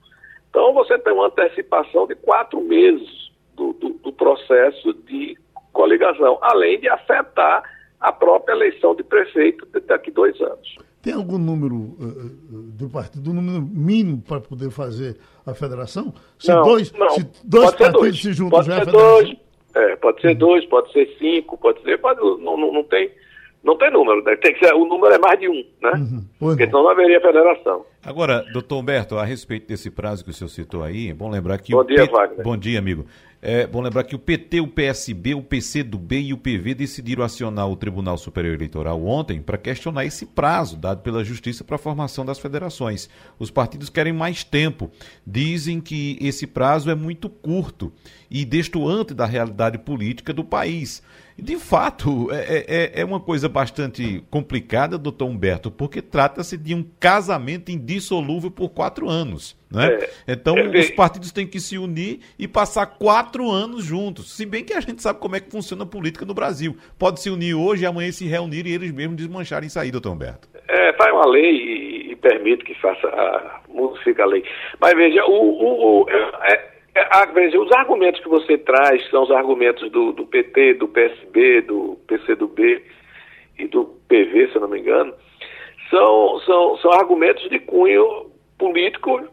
[0.57, 5.37] Então, você tem uma antecipação de quatro meses do, do, do processo de
[5.71, 7.63] coligação, além de afetar
[8.01, 10.79] a própria eleição de prefeito daqui a dois anos.
[11.03, 16.15] Tem algum número uh, do partido, um número mínimo para poder fazer a federação?
[16.39, 17.11] Se não, dois, não.
[17.11, 18.23] Se dois partidos dois.
[18.23, 19.37] se juntam pode já é ser é dois,
[19.75, 23.11] é, pode ser dois, pode ser cinco, pode ser, pode, não, não, não tem
[23.67, 24.37] não tem número, né?
[24.37, 25.93] tem que ser, o número é mais de um, né?
[25.97, 26.25] Uhum.
[26.39, 27.85] Porque senão não haveria federação.
[28.05, 31.59] Agora, doutor Humberto, a respeito desse prazo que o senhor citou aí, é bom lembrar
[31.59, 32.13] que bom dia, P...
[32.13, 32.45] Wagner.
[32.45, 33.05] Bom dia, amigo.
[33.49, 36.75] É bom lembrar que o PT, o PSB, o PC do B e o PV
[36.75, 41.77] decidiram acionar o Tribunal Superior Eleitoral ontem para questionar esse prazo dado pela Justiça para
[41.77, 43.09] a formação das federações.
[43.39, 44.91] Os partidos querem mais tempo.
[45.25, 47.93] Dizem que esse prazo é muito curto
[48.29, 51.01] e destoante da realidade política do país.
[51.39, 56.85] De fato, é, é, é uma coisa bastante complicada, doutor Humberto, porque trata-se de um
[56.99, 59.55] casamento indissolúvel por quatro anos.
[59.71, 59.95] Né?
[59.95, 64.37] É, então, é, os partidos têm que se unir e passar quatro anos juntos.
[64.37, 66.77] Se bem que a gente sabe como é que funciona a política no Brasil.
[66.99, 70.13] Pode se unir hoje e amanhã se reunir e eles mesmos desmancharem e sair, doutor
[70.13, 70.49] Humberto.
[70.69, 74.43] É, faz uma lei e, permite que faça a modifique a lei.
[74.81, 79.25] Mas veja, o, o, o é, é, a, veja, os argumentos que você traz são
[79.25, 82.83] os argumentos do, do PT, do PSB, do PCdoB
[83.59, 85.13] e do PV, se eu não me engano,
[85.91, 89.29] são, são, são argumentos de cunho político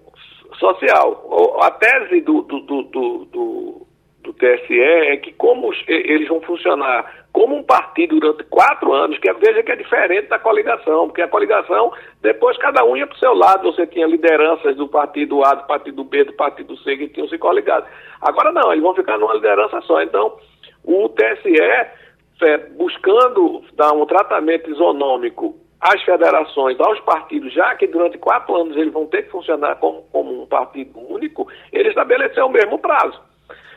[0.56, 1.60] social.
[1.62, 3.88] A tese do, do, do, do,
[4.24, 9.34] do TSE é que como eles vão funcionar como um partido durante quatro anos, que
[9.34, 13.20] veja que é diferente da coligação, porque a coligação, depois cada um ia para o
[13.20, 17.08] seu lado, você tinha lideranças do partido A, do partido B, do partido C, que
[17.08, 17.88] tinham se coligado.
[18.22, 20.02] Agora não, eles vão ficar numa liderança só.
[20.04, 20.38] Então,
[20.84, 28.18] o TSE, é, buscando dar um tratamento isonômico às federações, aos partidos, já que durante
[28.18, 32.52] quatro anos eles vão ter que funcionar como, como um partido único, ele estabeleceu o
[32.52, 33.20] mesmo prazo.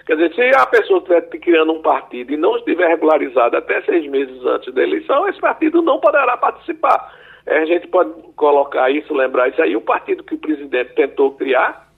[0.06, 4.08] Quer dizer, se a pessoa estiver criando um partido e não estiver regularizado até seis
[4.08, 7.12] meses antes da eleição, esse partido não poderá participar.
[7.44, 11.32] É, a gente pode colocar isso, lembrar isso aí, o partido que o presidente tentou
[11.32, 11.88] criar,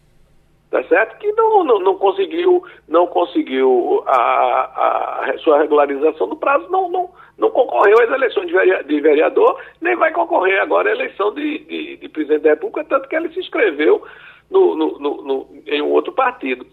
[0.70, 1.18] tá certo?
[1.18, 7.11] Que não, não, não conseguiu, não conseguiu a, a, sua regularização do prazo, não, não,
[7.38, 8.48] não concorreu às eleições
[8.87, 13.09] de vereador, nem vai concorrer agora à eleição de, de, de presidente da República, tanto
[13.09, 14.02] que ele se inscreveu
[14.50, 16.66] no, no, no, em um outro partido.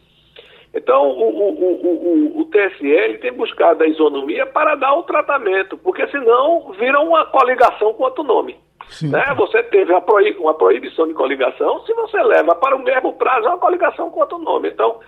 [0.73, 6.05] Então, o, o, o, o, TSL tem buscado a isonomia para dar o tratamento, porque
[6.07, 8.57] senão vira uma coligação com outro nome.
[9.01, 9.33] Né?
[9.35, 13.57] Você teve uma proibição de coligação, se você leva para o mesmo prazo, é uma
[13.57, 14.69] coligação com outro nome.
[14.69, 14.99] Então,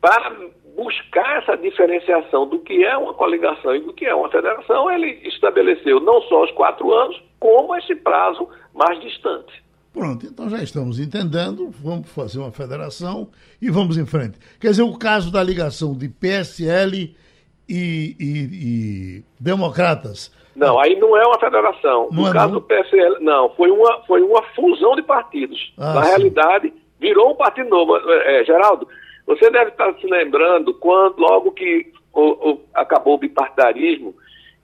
[0.00, 0.34] para
[0.76, 5.20] buscar essa diferenciação do que é uma coligação e do que é uma federação, ele
[5.28, 9.62] estabeleceu não só os quatro anos, como esse prazo mais distante.
[9.92, 13.28] Pronto, então já estamos entendendo, vamos fazer uma federação
[13.60, 14.38] e vamos em frente.
[14.60, 17.14] Quer dizer, o caso da ligação de PSL
[17.68, 20.32] e, e, e democratas.
[20.54, 22.08] Não, aí não é uma federação.
[22.10, 22.60] Não no é caso não?
[22.60, 25.72] do PSL, não, foi uma, foi uma fusão de partidos.
[25.78, 26.08] Ah, Na sim.
[26.08, 27.96] realidade, virou um partido novo.
[27.96, 28.86] É, Geraldo,
[29.26, 34.14] você deve estar se lembrando quando, logo que o, o, acabou o bipartidarismo,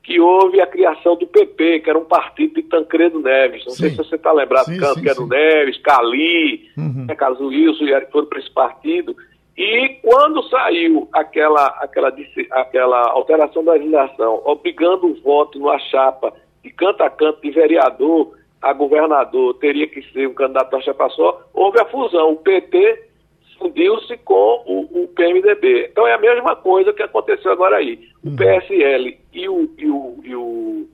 [0.03, 3.64] que houve a criação do PP, que era um partido de Tancredo Neves.
[3.64, 3.83] Não sim.
[3.83, 7.07] sei se você está lembrado, sim, Tancredo sim, Neves, Cali, uhum.
[7.09, 9.16] né, Carlos Wilson, foram para esse partido.
[9.57, 12.12] E quando saiu aquela, aquela,
[12.51, 18.37] aquela alteração da legislação, obrigando o voto numa chapa de canto a canto de vereador
[18.61, 22.33] a governador, teria que ser um candidato a chapa só, houve a fusão.
[22.33, 23.07] O PT
[23.59, 25.88] fundiu-se com o, o, PMDB.
[25.90, 28.09] Então é a mesma coisa que aconteceu agora aí.
[28.25, 28.37] O uhum.
[28.37, 30.88] PSL e o, e o, e o,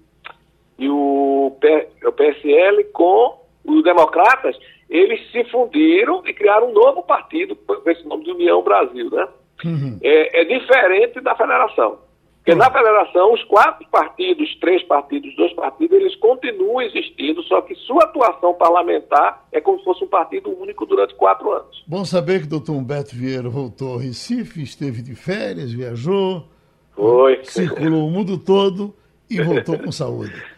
[0.78, 4.56] e o, P, o PSL com os democratas,
[4.88, 9.28] eles se fundiram e criaram um novo partido com esse nome de União Brasil, né?
[9.64, 9.98] Uhum.
[10.02, 11.98] É, é diferente da federação.
[12.44, 17.72] Porque na federação, os quatro partidos, três partidos, dois partidos, eles continuam existindo, só que
[17.76, 21.84] sua atuação parlamentar é como se fosse um partido único durante quatro anos.
[21.86, 26.48] Bom saber que o doutor Humberto Vieira voltou ao Recife, esteve de férias, viajou,
[26.96, 27.38] Foi.
[27.44, 28.92] circulou o mundo todo
[29.30, 30.34] e voltou com saúde.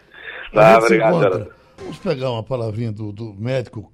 [0.53, 1.53] Tá, obrigado.
[1.77, 3.91] Vamos pegar uma palavrinha do, do médico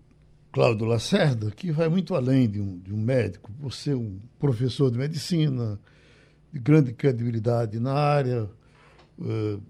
[0.52, 4.91] Cláudio Lacerda, que vai muito além de um, de um médico, por ser um professor
[4.91, 5.80] de medicina,
[6.52, 8.50] de grande credibilidade na área,
[9.17, 9.62] uh,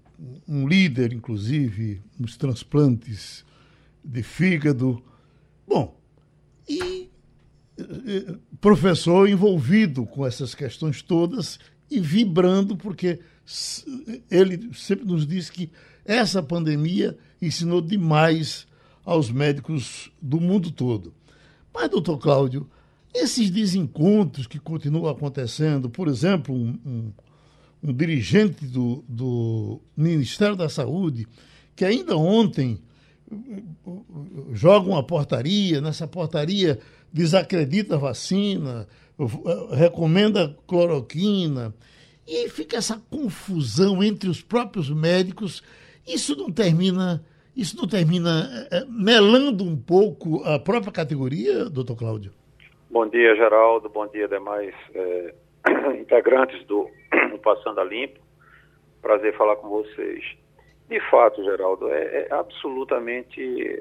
[0.46, 3.44] um líder, inclusive, nos transplantes
[4.04, 5.02] de fígado.
[5.66, 5.96] Bom,
[6.68, 7.10] e
[7.78, 11.58] uh, professor envolvido com essas questões todas
[11.90, 13.20] e vibrando, porque
[14.30, 15.70] ele sempre nos diz que
[16.04, 18.66] essa pandemia ensinou demais
[19.04, 21.12] aos médicos do mundo todo.
[21.74, 22.68] Mas, doutor Cláudio,
[23.12, 27.12] esses desencontros que continuam acontecendo, por exemplo, um, um,
[27.82, 31.26] um dirigente do, do Ministério da Saúde,
[31.74, 32.78] que ainda ontem
[34.52, 36.78] joga uma portaria, nessa portaria
[37.12, 38.86] desacredita a vacina,
[39.72, 41.74] recomenda cloroquina,
[42.26, 45.62] e fica essa confusão entre os próprios médicos.
[46.06, 47.22] Isso não termina,
[47.56, 52.32] isso não termina é, melando um pouco a própria categoria, doutor Cláudio?
[52.90, 53.88] Bom dia, Geraldo.
[53.88, 55.34] Bom dia, demais é,
[56.00, 56.88] integrantes do,
[57.30, 58.20] do Passando a Limpo.
[59.00, 60.22] Prazer falar com vocês.
[60.88, 63.40] De fato, Geraldo, é, é absolutamente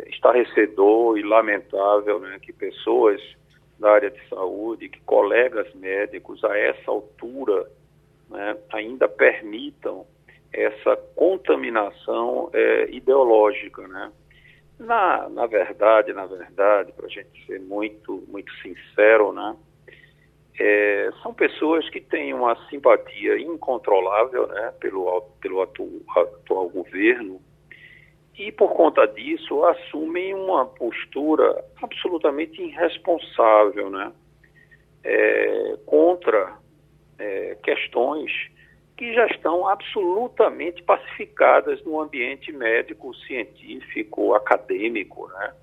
[0.10, 3.22] estarrecedor e lamentável né, que pessoas
[3.78, 7.68] da área de saúde, que colegas médicos a essa altura
[8.30, 10.06] né, ainda permitam
[10.54, 14.12] essa contaminação é, ideológica, né?
[14.80, 19.56] Na, na verdade, na verdade, para a gente ser muito, muito sincero, né?
[20.60, 27.42] É, são pessoas que têm uma simpatia incontrolável né, pelo, pelo atu, atual governo
[28.38, 34.12] e, por conta disso, assumem uma postura absolutamente irresponsável né?
[35.04, 36.58] É, contra
[37.18, 38.32] é, questões
[39.02, 45.28] que já estão absolutamente pacificadas no ambiente médico, científico, acadêmico.
[45.28, 45.54] Né?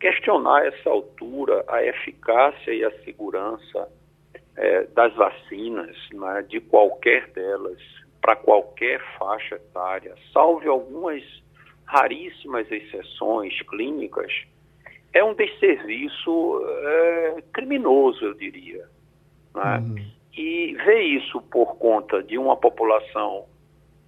[0.00, 3.86] Questionar essa altura a eficácia e a segurança
[4.56, 7.82] é, das vacinas, né, de qualquer delas,
[8.22, 11.22] para qualquer faixa etária, salve algumas
[11.84, 14.32] raríssimas exceções clínicas,
[15.12, 18.88] é um desserviço é, criminoso, eu diria.
[19.54, 19.76] Né?
[19.80, 20.13] Uhum.
[20.36, 23.46] E ver isso por conta de uma população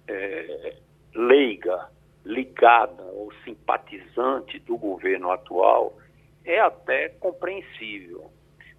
[0.07, 0.75] é,
[1.15, 1.89] leiga,
[2.25, 5.97] ligada ou simpatizante do governo atual
[6.43, 8.29] é até compreensível.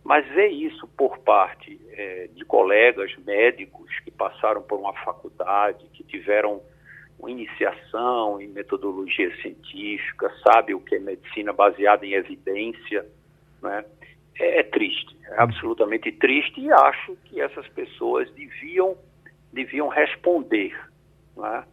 [0.04, 6.04] Mas ver isso por parte é, de colegas médicos que passaram por uma faculdade, que
[6.04, 6.62] tiveram
[7.18, 13.04] uma iniciação em metodologia científica, sabe o que é medicina baseada em evidência,
[13.60, 13.84] né?
[14.38, 18.96] É, é triste, é absolutamente triste e acho que essas pessoas deviam,
[19.52, 20.74] deviam responder
[21.36, 21.64] né?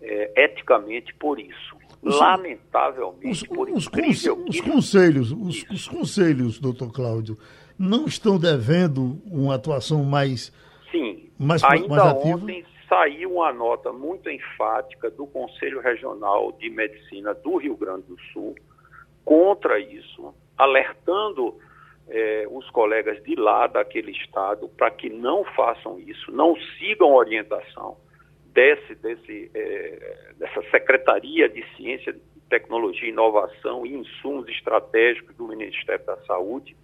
[0.00, 1.76] é, eticamente por isso.
[2.02, 7.36] Lamentavelmente, os, por os, incrível os, os conselhos, os, os, conselhos, doutor Cláudio,
[7.78, 10.52] não estão devendo uma atuação mais,
[10.90, 12.36] Sim, mais, ainda mais ativa?
[12.36, 18.16] ontem saiu uma nota muito enfática do Conselho Regional de Medicina do Rio Grande do
[18.32, 18.54] Sul
[19.24, 21.58] contra isso, alertando
[22.08, 27.16] eh, os colegas de lá daquele estado para que não façam isso, não sigam a
[27.16, 27.96] orientação
[28.46, 32.16] desse, desse, eh, dessa Secretaria de Ciência,
[32.48, 36.76] Tecnologia, Inovação e Insumos Estratégicos do Ministério da Saúde,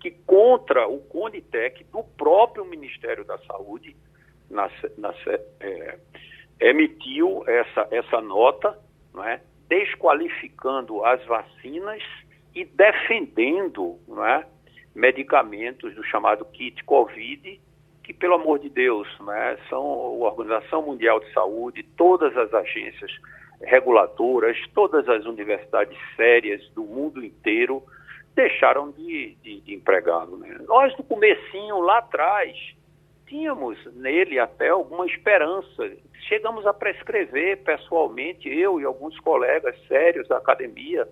[0.00, 3.96] que contra o CONITEC do próprio Ministério da Saúde
[4.48, 5.12] na, na,
[5.60, 5.98] é,
[6.60, 8.78] emitiu essa, essa nota,
[9.12, 9.40] não é?
[9.68, 12.02] desqualificando as vacinas
[12.54, 14.46] e defendendo não é?
[14.94, 17.60] Medicamentos do chamado kit Covid,
[18.02, 19.58] que, pelo amor de Deus, não é?
[19.68, 23.10] são a Organização Mundial de Saúde, todas as agências
[23.60, 27.82] reguladoras, todas as universidades sérias do mundo inteiro
[28.34, 30.36] deixaram de, de, de empregá-lo.
[30.38, 30.56] Né?
[30.66, 32.56] Nós, no comecinho, lá atrás,
[33.26, 35.90] tínhamos nele até alguma esperança.
[36.28, 41.06] Chegamos a prescrever pessoalmente, eu e alguns colegas sérios da academia,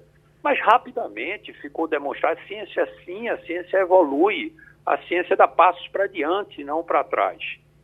[0.46, 4.54] mas rapidamente ficou demonstrado a ciência sim, a ciência evolui,
[4.86, 7.42] a ciência dá passos para diante, não para trás.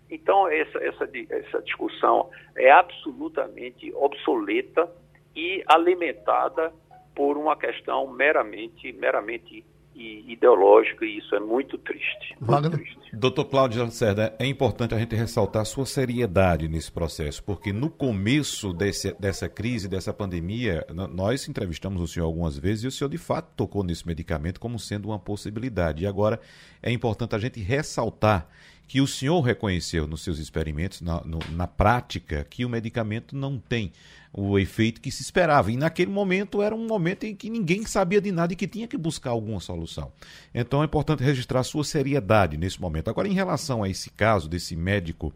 [0.09, 4.88] Então, essa, essa, essa discussão é absolutamente obsoleta
[5.35, 6.72] e alimentada
[7.16, 12.37] por uma questão meramente, meramente e ideológica, e isso é muito triste.
[12.40, 12.98] Muito triste.
[13.12, 17.90] Doutor Cláudio Lacerda, é importante a gente ressaltar a sua seriedade nesse processo, porque no
[17.90, 23.11] começo desse, dessa crise, dessa pandemia, nós entrevistamos o senhor algumas vezes e o senhor
[23.11, 26.05] de fato tocou nesse medicamento como sendo uma possibilidade.
[26.05, 26.40] E agora
[26.83, 28.48] é importante a gente ressaltar
[28.88, 33.59] que o senhor reconheceu nos seus experimentos, na, no, na prática, que o medicamento não
[33.59, 33.92] tem
[34.33, 35.71] o efeito que se esperava.
[35.71, 38.88] E naquele momento era um momento em que ninguém sabia de nada e que tinha
[38.88, 40.11] que buscar alguma solução.
[40.55, 43.11] Então é importante registrar sua seriedade nesse momento.
[43.11, 45.33] Agora, em relação a esse caso desse médico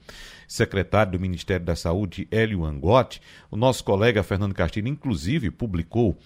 [0.48, 6.16] secretário do Ministério da Saúde, Hélio Angotti, o nosso colega Fernando Castilho, inclusive, publicou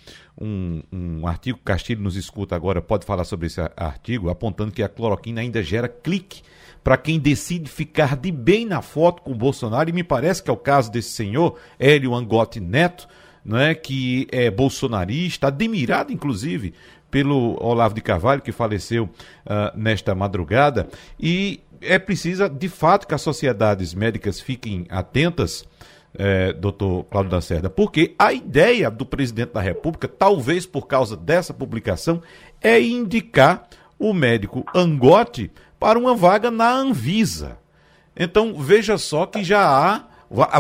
[0.41, 4.89] um, um artigo, Castilho nos escuta agora, pode falar sobre esse artigo, apontando que a
[4.89, 6.43] cloroquina ainda gera clique
[6.83, 10.51] para quem decide ficar de bem na foto com o Bolsonaro, e me parece que
[10.51, 13.09] é o caso desse senhor, Hélio Angotti Neto,
[13.55, 16.75] é que é bolsonarista, admirado inclusive
[17.11, 20.89] pelo Olavo de Carvalho, que faleceu uh, nesta madrugada,
[21.19, 25.65] e é preciso, de fato, que as sociedades médicas fiquem atentas,
[26.13, 31.17] é, doutor Cláudio da Cerda, porque a ideia do presidente da República, talvez por causa
[31.17, 32.21] dessa publicação,
[32.61, 37.59] é indicar o médico Angotti para uma vaga na Anvisa.
[38.15, 40.11] Então, veja só que já há.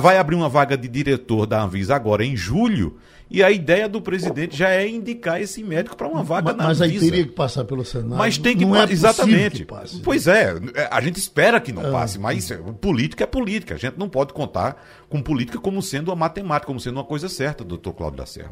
[0.00, 2.98] Vai abrir uma vaga de diretor da Anvisa agora em julho.
[3.30, 6.64] E a ideia do presidente já é indicar esse médico para uma vaga mas, na
[6.64, 6.85] Anvisa.
[6.85, 8.16] Mas aí teria que passar pelo Senado.
[8.16, 9.59] Mas tem que não é exatamente.
[9.59, 10.02] Que passe.
[10.02, 11.92] Pois é, é, a gente espera que não é.
[11.92, 13.76] passe, mas política é política.
[13.76, 17.28] A gente não pode contar com política como sendo uma matemática, como sendo uma coisa
[17.28, 18.50] certa, doutor Cláudio da Serra.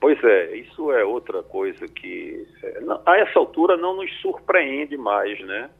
[0.00, 5.38] Pois é, isso é outra coisa que é, a essa altura não nos surpreende mais,
[5.46, 5.70] né?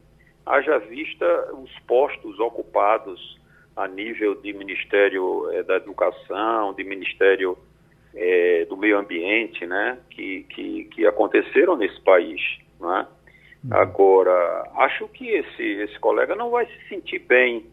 [0.45, 3.39] Haja vista os postos ocupados
[3.75, 7.57] a nível de Ministério eh, da Educação, de Ministério
[8.13, 12.41] eh, do Meio Ambiente, né, que, que, que aconteceram nesse país.
[12.79, 13.07] Né?
[13.69, 17.65] Agora, acho que esse, esse colega não vai se sentir bem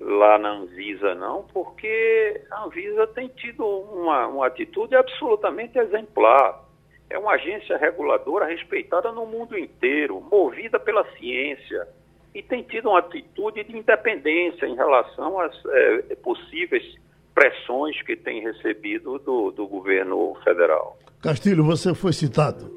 [0.00, 6.64] lá na Anvisa, não, porque a Anvisa tem tido uma, uma atitude absolutamente exemplar.
[7.10, 11.86] É uma agência reguladora respeitada no mundo inteiro, movida pela ciência,
[12.34, 16.84] e tem tido uma atitude de independência em relação às é, possíveis
[17.34, 20.96] pressões que tem recebido do, do governo federal.
[21.22, 22.70] Castilho, você foi citado.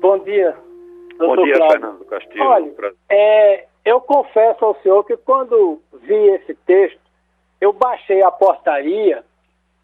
[0.00, 0.54] Bom dia.
[1.18, 1.54] Bom dia.
[1.70, 2.44] Fernando Castilho.
[2.44, 7.00] Olha, é, eu confesso ao senhor que quando vi esse texto,
[7.60, 9.24] eu baixei a portaria,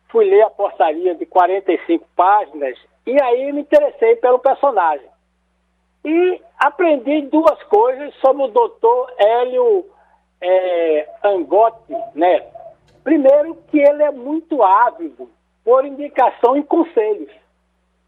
[0.08, 5.08] fui ler a portaria de 45 páginas e aí me interessei pelo personagem.
[6.04, 9.86] E aprendi duas coisas sobre o doutor Hélio
[10.40, 11.94] é, Angotti.
[13.04, 15.28] Primeiro, que ele é muito ávido
[15.64, 17.30] por indicação em conselhos.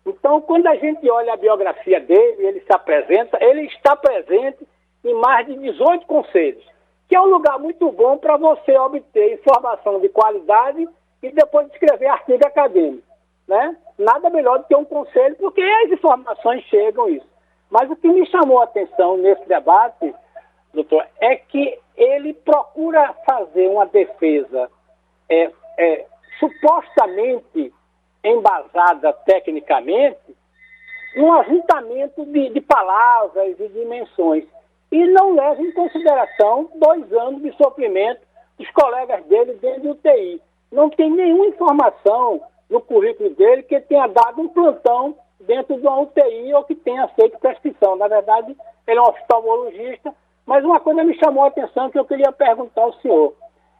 [0.04, 4.66] Então, quando a gente olha a biografia dele, ele se apresenta, ele está presente
[5.04, 6.64] em mais de 18 conselhos,
[7.08, 10.88] que é um lugar muito bom para você obter informação de qualidade
[11.22, 13.06] e depois escrever artigo acadêmico.
[13.46, 13.76] Né?
[13.98, 17.31] Nada melhor do que um conselho, porque as informações chegam isso.
[17.72, 20.14] Mas o que me chamou a atenção nesse debate,
[20.74, 24.70] doutor, é que ele procura fazer uma defesa
[25.26, 26.06] é, é,
[26.38, 27.72] supostamente
[28.22, 30.36] embasada tecnicamente,
[31.16, 34.44] um ajuntamento de, de palavras e dimensões
[34.90, 38.20] e não leva em consideração dois anos de sofrimento
[38.58, 40.42] dos colegas dele dentro do UTI.
[40.70, 46.00] Não tem nenhuma informação no currículo dele que tenha dado um plantão dentro de uma
[46.00, 47.96] UTI ou que tenha feito prescrição.
[47.96, 50.14] Na verdade, ele é um oftalmologista,
[50.46, 53.34] mas uma coisa me chamou a atenção que eu queria perguntar ao senhor.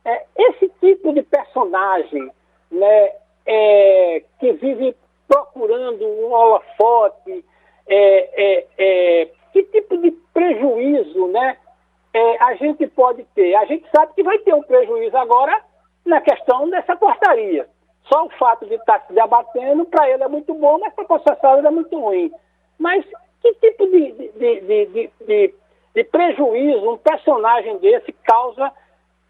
[0.05, 2.31] É, esse tipo de personagem
[2.71, 3.13] né,
[3.47, 4.97] é, que vive
[5.29, 7.45] procurando um holofote,
[7.87, 11.57] é, é, é que tipo de prejuízo né,
[12.13, 13.55] é, a gente pode ter?
[13.55, 15.63] A gente sabe que vai ter um prejuízo agora
[16.05, 17.69] na questão dessa portaria.
[18.05, 21.07] Só o fato de estar se debatendo, para ele é muito bom, mas para a
[21.07, 22.33] concessionária é muito ruim.
[22.79, 23.05] Mas
[23.41, 25.55] que tipo de, de, de, de,
[25.95, 28.73] de prejuízo um personagem desse causa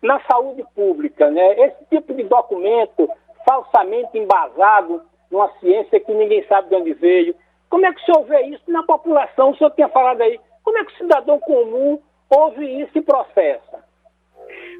[0.00, 1.30] na saúde pública?
[1.30, 1.66] Né?
[1.66, 3.08] Esse tipo de documento
[3.46, 7.34] falsamente embasado numa ciência que ninguém sabe de onde veio,
[7.70, 9.50] como é que o senhor vê isso na população?
[9.50, 10.38] O senhor tinha falado aí.
[10.62, 13.82] Como é que o cidadão comum ouve isso e processa?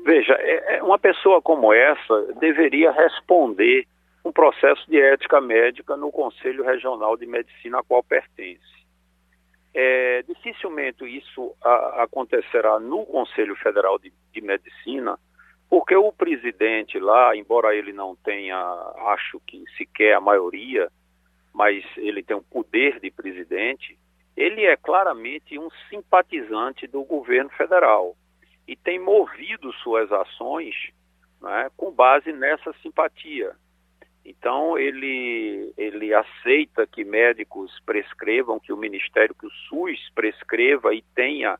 [0.04, 3.87] Veja, é, é, uma pessoa como essa deveria responder
[4.24, 8.61] um processo de ética médica no Conselho Regional de Medicina a qual pertence.
[9.74, 15.18] É, dificilmente isso a, acontecerá no Conselho Federal de, de, Medicina,
[15.68, 18.58] porque o presidente lá, embora ele não tenha,
[19.14, 20.88] acho que sequer a maioria
[21.52, 23.98] mas ele tem o poder de presidente,
[24.37, 28.16] ele é claramente um simpatizante do governo federal
[28.66, 30.75] e tem movido suas ações
[31.40, 33.53] né, com base nessa simpatia.
[34.25, 41.03] Então ele ele aceita que médicos prescrevam, que o Ministério, que o SUS prescreva e
[41.14, 41.59] tenha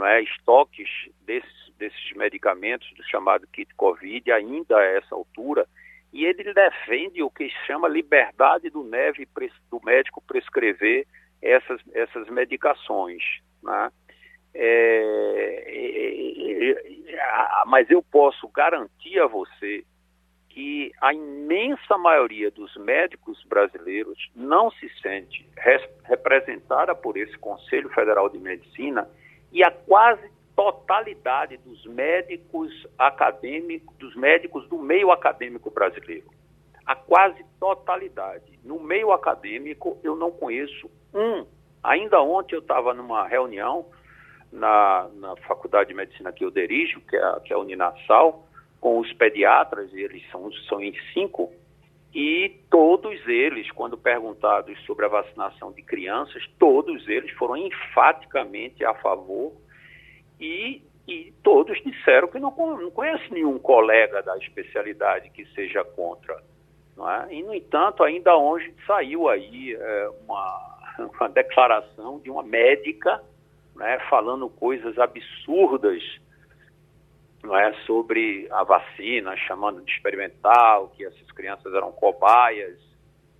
[0.00, 0.88] é, estoques
[1.24, 5.66] desses, desses medicamentos do chamado kit COVID ainda a essa altura
[6.12, 9.26] e ele defende o que chama liberdade do, neve,
[9.70, 11.06] do médico prescrever
[11.40, 13.22] essas, essas medicações.
[13.62, 13.90] Né?
[14.54, 15.62] É,
[17.66, 19.84] mas eu posso garantir a você
[20.48, 25.48] que a imensa maioria dos médicos brasileiros não se sente
[26.04, 29.08] representada por esse Conselho Federal de Medicina
[29.50, 36.28] e a quase totalidade dos médicos acadêmicos, dos médicos do meio acadêmico brasileiro.
[36.84, 38.58] A quase totalidade.
[38.62, 41.46] No meio acadêmico, eu não conheço um.
[41.82, 43.86] Ainda ontem eu estava numa reunião
[44.52, 48.46] na, na Faculdade de Medicina que eu dirijo, que é, a, que é a Uninasal,
[48.80, 51.52] com os pediatras, eles são, são em cinco,
[52.14, 58.92] e todos eles, quando perguntados sobre a vacinação de crianças, todos eles foram enfaticamente a
[58.94, 59.52] favor
[60.38, 66.34] e, e todos disseram que não, não conhece nenhum colega da especialidade que seja contra.
[66.98, 67.34] É?
[67.34, 70.78] E, no entanto, ainda hoje saiu aí é, uma,
[71.18, 73.22] uma declaração de uma médica
[73.76, 76.02] né, falando coisas absurdas
[77.42, 82.78] não é, sobre a vacina, chamando de experimental, que essas crianças eram cobaias,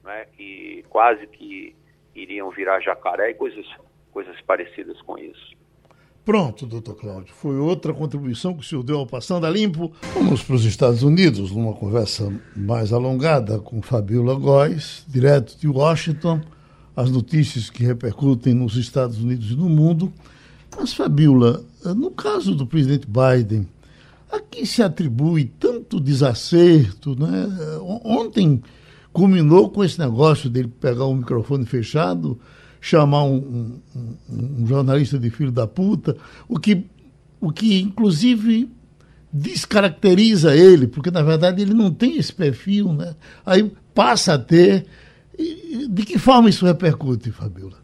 [0.06, 1.74] é, que quase que
[2.14, 3.64] iriam virar jacaré e coisas,
[4.12, 5.52] coisas parecidas com isso.
[6.24, 7.34] Pronto, doutor Cláudio.
[7.34, 9.92] Foi outra contribuição que o senhor deu ao Passando a Limpo.
[10.14, 16.40] Vamos para os Estados Unidos, numa conversa mais alongada com Fabiola Góes, direto de Washington,
[16.94, 20.12] as notícias que repercutem nos Estados Unidos e no mundo.
[20.76, 21.64] Mas, Fabiola,
[21.96, 23.66] no caso do presidente Biden,
[24.30, 27.48] a quem se atribui tanto desacerto, né?
[28.04, 28.62] Ontem
[29.12, 32.40] culminou com esse negócio dele pegar o microfone fechado,
[32.80, 34.16] chamar um, um,
[34.60, 36.16] um, jornalista de filho da puta,
[36.48, 36.86] o que,
[37.40, 38.70] o que inclusive
[39.32, 43.14] descaracteriza ele, porque na verdade ele não tem esse perfil, né?
[43.44, 44.86] Aí passa a ter.
[45.38, 47.82] De que forma isso repercute, Fabiola?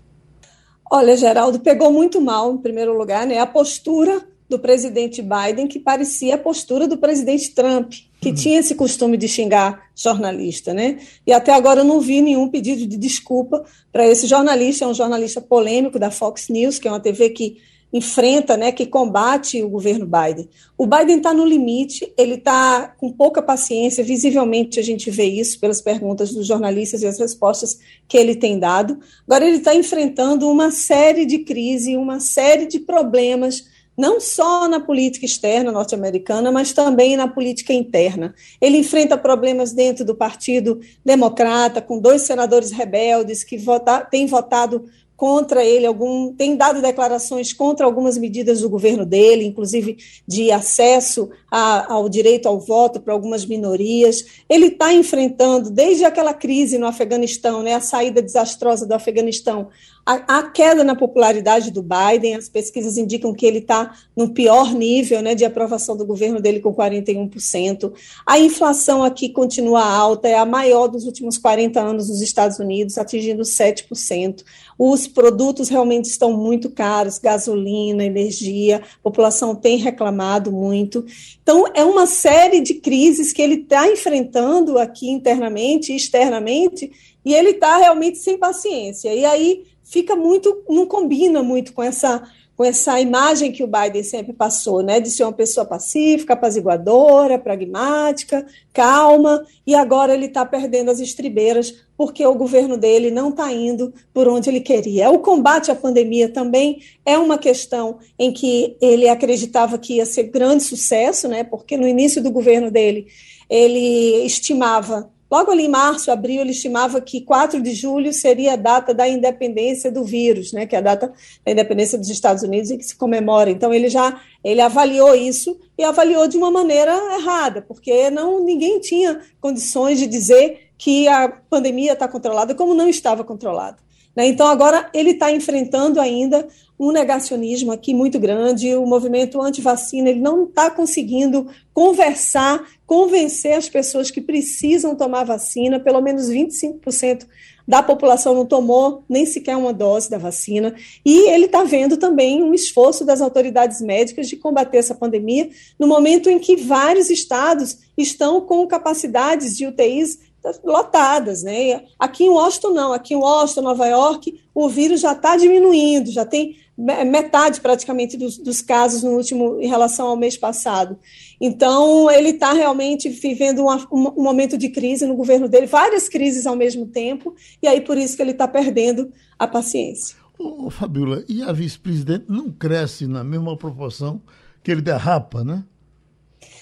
[0.90, 3.38] Olha, Geraldo, pegou muito mal, em primeiro lugar, né?
[3.38, 8.34] A postura do presidente Biden, que parecia a postura do presidente Trump, que uhum.
[8.34, 10.98] tinha esse costume de xingar jornalista, né?
[11.26, 14.94] E até agora eu não vi nenhum pedido de desculpa para esse jornalista, é um
[14.94, 17.58] jornalista polêmico da Fox News, que é uma TV que
[17.92, 20.48] enfrenta, né, que combate o governo Biden.
[20.76, 25.58] O Biden está no limite, ele está com pouca paciência, visivelmente a gente vê isso
[25.58, 28.98] pelas perguntas dos jornalistas e as respostas que ele tem dado.
[29.26, 33.64] Agora ele está enfrentando uma série de crises, uma série de problemas
[33.98, 38.32] não só na política externa norte-americana, mas também na política interna.
[38.60, 44.84] Ele enfrenta problemas dentro do Partido Democrata, com dois senadores rebeldes que vota, têm votado
[45.18, 51.28] contra ele, algum, tem dado declarações contra algumas medidas do governo dele, inclusive de acesso
[51.50, 54.24] a, ao direito ao voto para algumas minorias.
[54.48, 59.70] Ele está enfrentando, desde aquela crise no Afeganistão, né, a saída desastrosa do Afeganistão,
[60.08, 64.72] a, a, queda na popularidade do Biden, as pesquisas indicam que ele está no pior
[64.72, 67.92] nível né, de aprovação do governo dele, com 41%.
[68.24, 72.96] A inflação aqui continua alta, é a maior dos últimos 40 anos nos Estados Unidos,
[72.96, 74.44] atingindo 7%.
[74.78, 81.04] Os produtos realmente estão muito caros, gasolina, energia, a população tem reclamado muito.
[81.42, 86.92] Então, é uma série de crises que ele está enfrentando aqui internamente e externamente,
[87.24, 89.12] e ele está realmente sem paciência.
[89.12, 92.22] E aí fica muito, não combina muito com essa
[92.58, 97.38] com essa imagem que o Biden sempre passou, né, de ser uma pessoa pacífica, apaziguadora,
[97.38, 103.52] pragmática, calma, e agora ele está perdendo as estribeiras porque o governo dele não está
[103.52, 105.08] indo por onde ele queria.
[105.08, 110.24] O combate à pandemia também é uma questão em que ele acreditava que ia ser
[110.24, 113.06] grande sucesso, né, porque no início do governo dele
[113.48, 118.56] ele estimava Logo ali em março, abril, ele estimava que 4 de julho seria a
[118.56, 121.12] data da independência do vírus, né, que é a data
[121.44, 123.50] da independência dos Estados Unidos e que se comemora.
[123.50, 128.80] Então ele já ele avaliou isso e avaliou de uma maneira errada, porque não ninguém
[128.80, 133.87] tinha condições de dizer que a pandemia está controlada como não estava controlada.
[134.18, 134.26] Né?
[134.26, 140.18] Então agora ele está enfrentando ainda um negacionismo aqui muito grande, o movimento anti-vacina, ele
[140.18, 147.26] não está conseguindo conversar, convencer as pessoas que precisam tomar vacina, pelo menos 25%
[147.66, 152.42] da população não tomou nem sequer uma dose da vacina, e ele está vendo também
[152.42, 157.78] um esforço das autoridades médicas de combater essa pandemia, no momento em que vários estados
[157.96, 160.18] estão com capacidades de UTIs
[160.64, 161.84] lotadas, né?
[161.98, 166.24] Aqui em Washington não, aqui em Washington, Nova York, o vírus já está diminuindo, já
[166.24, 170.96] tem metade praticamente dos, dos, casos no último em relação ao mês passado.
[171.40, 176.08] Então ele está realmente vivendo uma, um, um, momento de crise no governo dele, várias
[176.08, 180.16] crises ao mesmo tempo, e aí por isso que ele está perdendo a paciência.
[180.38, 184.22] Ô, Fabiola, e a vice-presidente não cresce na mesma proporção
[184.62, 185.64] que ele derrapa, né?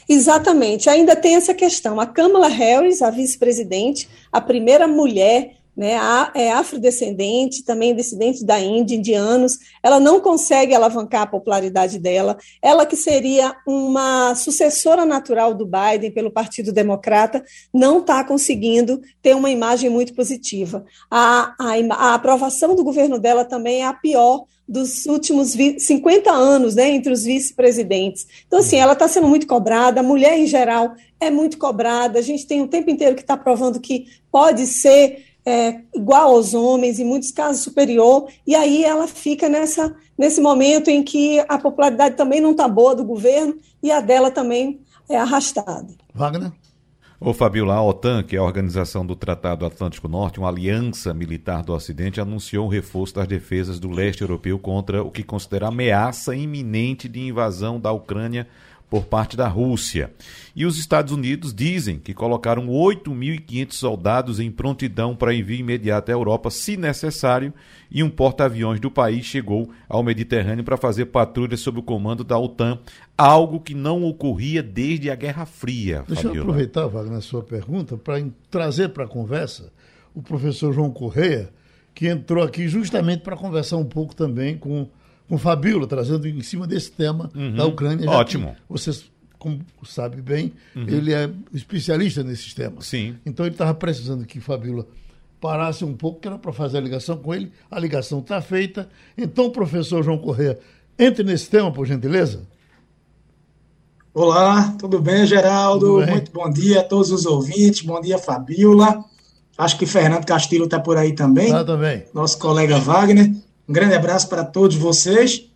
[0.08, 1.98] Exatamente, ainda tem essa questão.
[1.98, 5.92] A Kamala Harris, a vice-presidente, a primeira mulher né,
[6.34, 12.38] é afrodescendente, também descendente da Índia, indianos, ela não consegue alavancar a popularidade dela.
[12.62, 19.36] Ela que seria uma sucessora natural do Biden pelo Partido Democrata, não está conseguindo ter
[19.36, 20.84] uma imagem muito positiva.
[21.10, 26.74] A, a, a aprovação do governo dela também é a pior dos últimos 50 anos,
[26.74, 28.26] né, entre os vice-presidentes.
[28.46, 32.22] Então, assim, ela está sendo muito cobrada, a mulher em geral é muito cobrada, a
[32.22, 36.98] gente tem o tempo inteiro que está provando que pode ser é, igual aos homens,
[36.98, 42.16] em muitos casos superior, e aí ela fica nessa, nesse momento em que a popularidade
[42.16, 45.94] também não está boa do governo e a dela também é arrastada.
[46.12, 46.50] Wagner?
[47.18, 51.62] Ô Fabiola, a OTAN, que é a Organização do Tratado Atlântico Norte, uma aliança militar
[51.62, 56.36] do Ocidente, anunciou o reforço das defesas do leste europeu contra o que considera ameaça
[56.36, 58.46] iminente de invasão da Ucrânia
[58.88, 60.12] por parte da Rússia.
[60.54, 66.14] E os Estados Unidos dizem que colocaram 8.500 soldados em prontidão para envio imediato à
[66.14, 67.52] Europa, se necessário,
[67.90, 72.38] e um porta-aviões do país chegou ao Mediterrâneo para fazer patrulha sob o comando da
[72.38, 72.78] OTAN,
[73.18, 76.04] algo que não ocorria desde a Guerra Fria.
[76.06, 76.38] Deixa Fabiola.
[76.38, 79.72] eu aproveitar, Wagner, a sua pergunta para trazer para a conversa
[80.14, 81.50] o professor João Correia,
[81.94, 84.88] que entrou aqui justamente para conversar um pouco também com
[85.28, 87.54] com Fabíola, trazendo em cima desse tema uhum.
[87.54, 88.08] da Ucrânia.
[88.08, 88.56] Ótimo.
[88.68, 90.88] Vocês como sabe bem, uhum.
[90.88, 92.86] ele é especialista nesses temas.
[92.86, 93.16] Sim.
[93.24, 94.86] Então ele estava precisando que Fabíola
[95.40, 97.52] parasse um pouco, que era para fazer a ligação com ele.
[97.70, 98.88] A ligação está feita.
[99.16, 100.58] Então, professor João Corrêa,
[100.98, 102.42] entre nesse tema, por gentileza.
[104.12, 105.86] Olá, tudo bem, Geraldo?
[105.86, 106.14] Tudo bem?
[106.14, 107.82] Muito bom dia a todos os ouvintes.
[107.82, 109.04] Bom dia, Fabíola.
[109.58, 111.50] Acho que Fernando Castilho está por aí também.
[111.50, 112.04] Tá também.
[112.14, 113.30] Nosso colega Wagner.
[113.68, 115.50] Um grande abraço para todos vocês.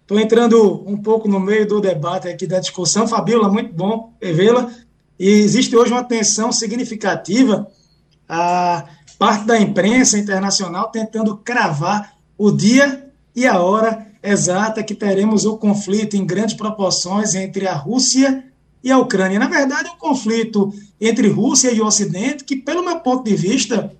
[0.00, 3.06] Estou entrando um pouco no meio do debate aqui da discussão.
[3.06, 4.70] Fabiola, muito bom vê-la.
[5.18, 7.68] E existe hoje uma tensão significativa,
[8.28, 8.84] a
[9.16, 15.56] parte da imprensa internacional tentando cravar o dia e a hora exata que teremos o
[15.56, 18.44] conflito em grandes proporções entre a Rússia
[18.82, 19.38] e a Ucrânia.
[19.38, 23.36] Na verdade, é um conflito entre Rússia e o Ocidente que, pelo meu ponto de
[23.36, 23.94] vista,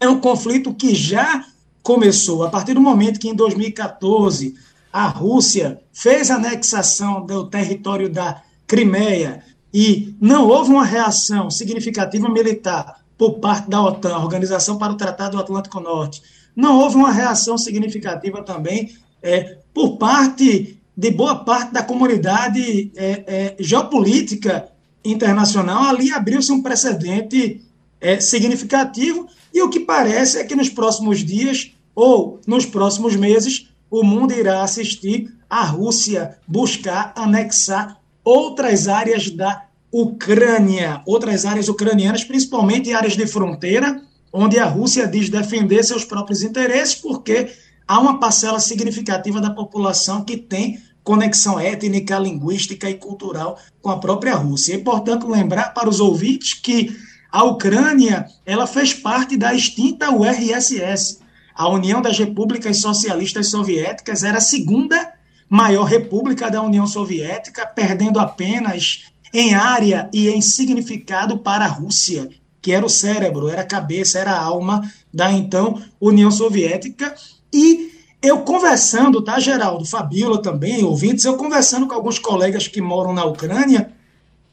[0.00, 1.44] é um conflito que já
[1.86, 4.56] começou a partir do momento que, em 2014,
[4.92, 12.28] a Rússia fez a anexação do território da Crimeia e não houve uma reação significativa
[12.28, 16.20] militar por parte da OTAN, Organização para o Tratado do Atlântico Norte,
[16.56, 23.24] não houve uma reação significativa também é, por parte de boa parte da comunidade é,
[23.28, 24.68] é, geopolítica
[25.04, 25.84] internacional.
[25.84, 27.62] Ali abriu-se um precedente
[28.00, 33.70] é, significativo e o que parece é que nos próximos dias ou nos próximos meses
[33.90, 42.24] o mundo irá assistir a Rússia buscar anexar outras áreas da Ucrânia, outras áreas ucranianas,
[42.24, 47.52] principalmente áreas de fronteira, onde a Rússia diz defender seus próprios interesses, porque
[47.88, 53.98] há uma parcela significativa da população que tem conexão étnica, linguística e cultural com a
[53.98, 54.74] própria Rússia.
[54.74, 56.94] É importante lembrar para os ouvintes que
[57.30, 61.20] a Ucrânia ela fez parte da extinta URSS,
[61.56, 65.14] a União das Repúblicas Socialistas Soviéticas era a segunda
[65.48, 72.28] maior república da União Soviética, perdendo apenas em área e em significado para a Rússia,
[72.60, 74.82] que era o cérebro, era a cabeça, era a alma
[75.12, 77.14] da então União Soviética.
[77.52, 77.90] E
[78.20, 83.24] eu conversando, tá, Geraldo, Fabíola também, ouvintes, eu conversando com alguns colegas que moram na
[83.24, 83.92] Ucrânia,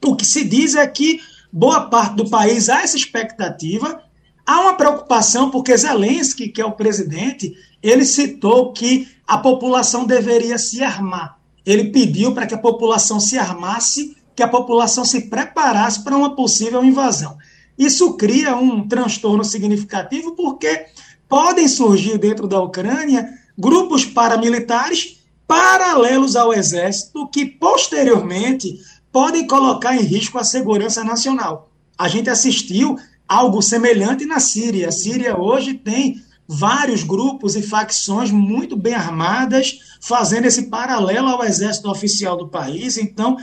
[0.05, 1.19] o que se diz é que
[1.51, 4.01] boa parte do país há essa expectativa
[4.45, 10.57] Há uma preocupação porque Zelensky, que é o presidente, ele citou que a população deveria
[10.57, 11.37] se armar.
[11.65, 16.35] Ele pediu para que a população se armasse, que a população se preparasse para uma
[16.35, 17.37] possível invasão.
[17.77, 20.87] Isso cria um transtorno significativo porque
[21.27, 23.27] podem surgir dentro da Ucrânia
[23.57, 28.79] grupos paramilitares paralelos ao exército que posteriormente
[29.11, 31.69] podem colocar em risco a segurança nacional.
[31.97, 32.97] A gente assistiu
[33.33, 34.89] algo semelhante na Síria.
[34.89, 41.43] A Síria hoje tem vários grupos e facções muito bem armadas, fazendo esse paralelo ao
[41.43, 42.97] exército oficial do país.
[42.97, 43.37] Então,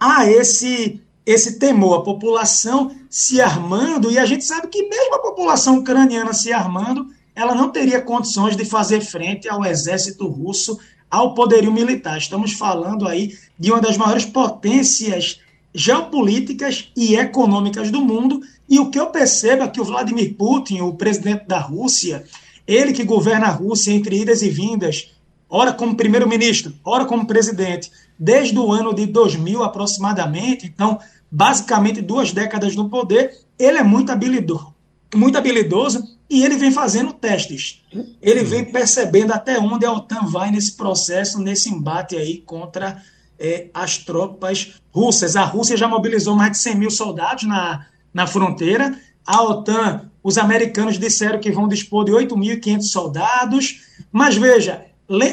[0.00, 5.20] há esse esse temor, a população se armando, e a gente sabe que mesmo a
[5.20, 10.78] população ucraniana se armando, ela não teria condições de fazer frente ao exército russo,
[11.10, 12.18] ao poderio militar.
[12.18, 15.40] Estamos falando aí de uma das maiores potências
[15.74, 20.80] geopolíticas e econômicas do mundo, e o que eu percebo é que o Vladimir Putin,
[20.80, 22.24] o presidente da Rússia,
[22.66, 25.10] ele que governa a Rússia entre idas e vindas,
[25.48, 30.98] ora como primeiro-ministro, ora como presidente, desde o ano de 2000 aproximadamente, então,
[31.30, 34.74] basicamente duas décadas no poder, ele é muito habilidoso,
[35.14, 37.82] muito habilidoso e ele vem fazendo testes.
[38.20, 43.02] Ele vem percebendo até onde a OTAN vai nesse processo, nesse embate aí contra
[43.38, 45.36] é, as tropas russas.
[45.36, 48.96] A Rússia já mobilizou mais de 100 mil soldados na, na fronteira.
[49.26, 53.80] A OTAN, os americanos disseram que vão dispor de 8.500 soldados.
[54.10, 54.86] Mas veja,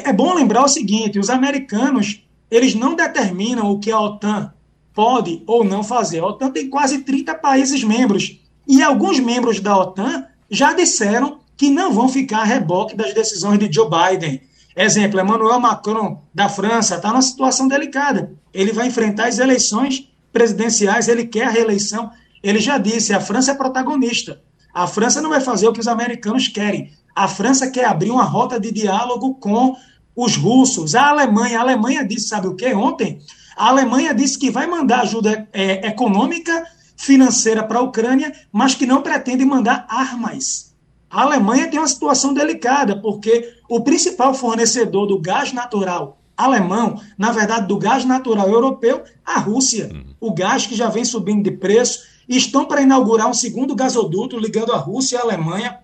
[0.04, 2.22] é bom lembrar o seguinte: os americanos
[2.52, 4.52] eles não determinam o que a OTAN
[4.92, 6.18] pode ou não fazer.
[6.18, 8.38] A OTAN tem quase 30 países membros.
[8.68, 13.58] E alguns membros da OTAN já disseram que não vão ficar a reboque das decisões
[13.58, 14.42] de Joe Biden.
[14.76, 18.34] Exemplo, Emmanuel Macron, da França, está numa situação delicada.
[18.52, 22.10] Ele vai enfrentar as eleições presidenciais, ele quer a reeleição.
[22.42, 24.40] Ele já disse: a França é protagonista.
[24.72, 26.90] A França não vai fazer o que os americanos querem.
[27.14, 29.76] A França quer abrir uma rota de diálogo com
[30.16, 30.94] os russos.
[30.94, 33.20] A Alemanha, a Alemanha disse, sabe o que ontem?
[33.56, 36.66] A Alemanha disse que vai mandar ajuda é, econômica,
[36.96, 40.74] financeira para a Ucrânia, mas que não pretende mandar armas.
[41.10, 47.30] A Alemanha tem uma situação delicada, porque o principal fornecedor do gás natural alemão, na
[47.30, 49.90] verdade, do gás natural europeu, a Rússia.
[49.92, 50.04] Uhum.
[50.20, 54.72] O gás que já vem subindo de preço, estão para inaugurar um segundo gasoduto ligando
[54.72, 55.78] a Rússia e a Alemanha.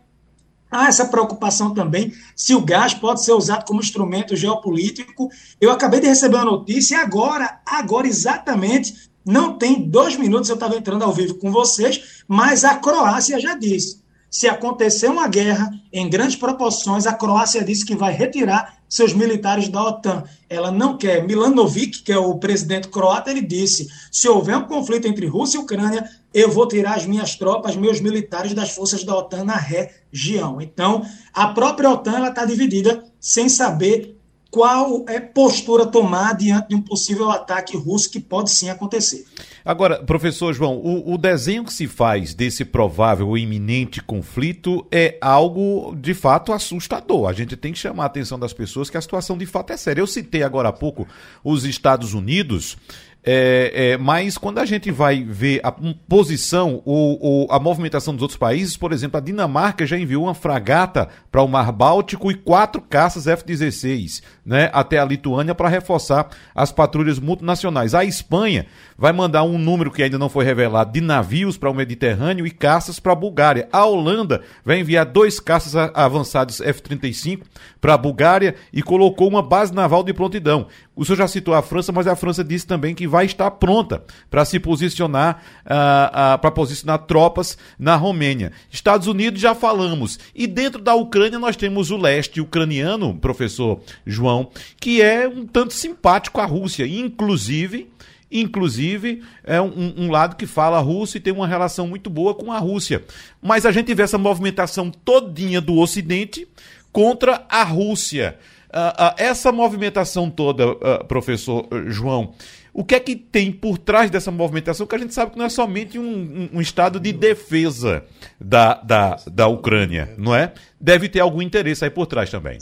[0.71, 5.31] Há essa preocupação também se o gás pode ser usado como instrumento geopolítico.
[5.61, 10.55] Eu acabei de receber uma notícia e agora, agora exatamente, não tem dois minutos eu
[10.55, 14.03] estava entrando ao vivo com vocês, mas a Croácia já disse.
[14.31, 19.69] Se acontecer uma guerra em grandes proporções, a Croácia disse que vai retirar seus militares
[19.69, 20.25] da OTAN.
[20.49, 21.27] Ela não quer.
[21.27, 25.61] Milanovic, que é o presidente croata, ele disse: se houver um conflito entre Rússia e
[25.61, 30.61] Ucrânia, eu vou tirar as minhas tropas, meus militares das forças da OTAN na região.
[30.61, 34.18] Então, a própria OTAN está dividida sem saber
[34.59, 39.25] qual é postura tomar diante de um possível ataque russo que pode sim acontecer.
[39.65, 45.95] Agora, professor João, o, o, desenho que se faz desse provável iminente conflito é algo
[45.95, 47.29] de fato assustador.
[47.29, 49.77] A gente tem que chamar a atenção das pessoas que a situação de fato é
[49.77, 50.01] séria.
[50.01, 51.07] Eu citei agora há pouco
[51.45, 52.77] os Estados Unidos.
[53.25, 58.23] É, é, mas quando a gente vai ver a posição ou, ou, a movimentação dos
[58.23, 62.35] outros países, por exemplo, a Dinamarca já enviou uma fragata para o Mar Báltico e
[62.35, 67.95] quatro caças F-16 né, até a Lituânia para reforçar as patrulhas multinacionais.
[67.95, 68.67] A Espanha
[68.97, 72.51] vai mandar um número que ainda não foi revelado de navios para o Mediterrâneo e
[72.51, 73.69] caças para a Bulgária.
[73.71, 77.43] A Holanda vai enviar dois caças avançados F-35
[77.79, 80.67] para a Bulgária e colocou uma base naval de prontidão.
[80.99, 84.03] O senhor já citou a França, mas a França disse também que vai estar pronta
[84.29, 88.51] para se posicionar, uh, uh, para posicionar tropas na Romênia.
[88.69, 90.19] Estados Unidos já falamos.
[90.35, 95.73] E dentro da Ucrânia nós temos o leste ucraniano, professor João, que é um tanto
[95.73, 97.89] simpático à Rússia, inclusive
[98.31, 102.53] Inclusive, é um, um, lado que fala russo e tem uma relação muito boa com
[102.53, 103.03] a Rússia.
[103.41, 106.47] Mas a gente vê essa movimentação todinha do Ocidente
[106.93, 108.39] contra a Rússia.
[108.69, 112.35] Uh, uh, essa movimentação toda, uh, professor João,
[112.73, 114.87] o que é que tem por trás dessa movimentação?
[114.87, 118.05] Que a gente sabe que não é somente um, um, um estado de defesa
[118.39, 120.53] da, da, da Ucrânia, não é?
[120.81, 122.59] Deve ter algum interesse aí por trás também.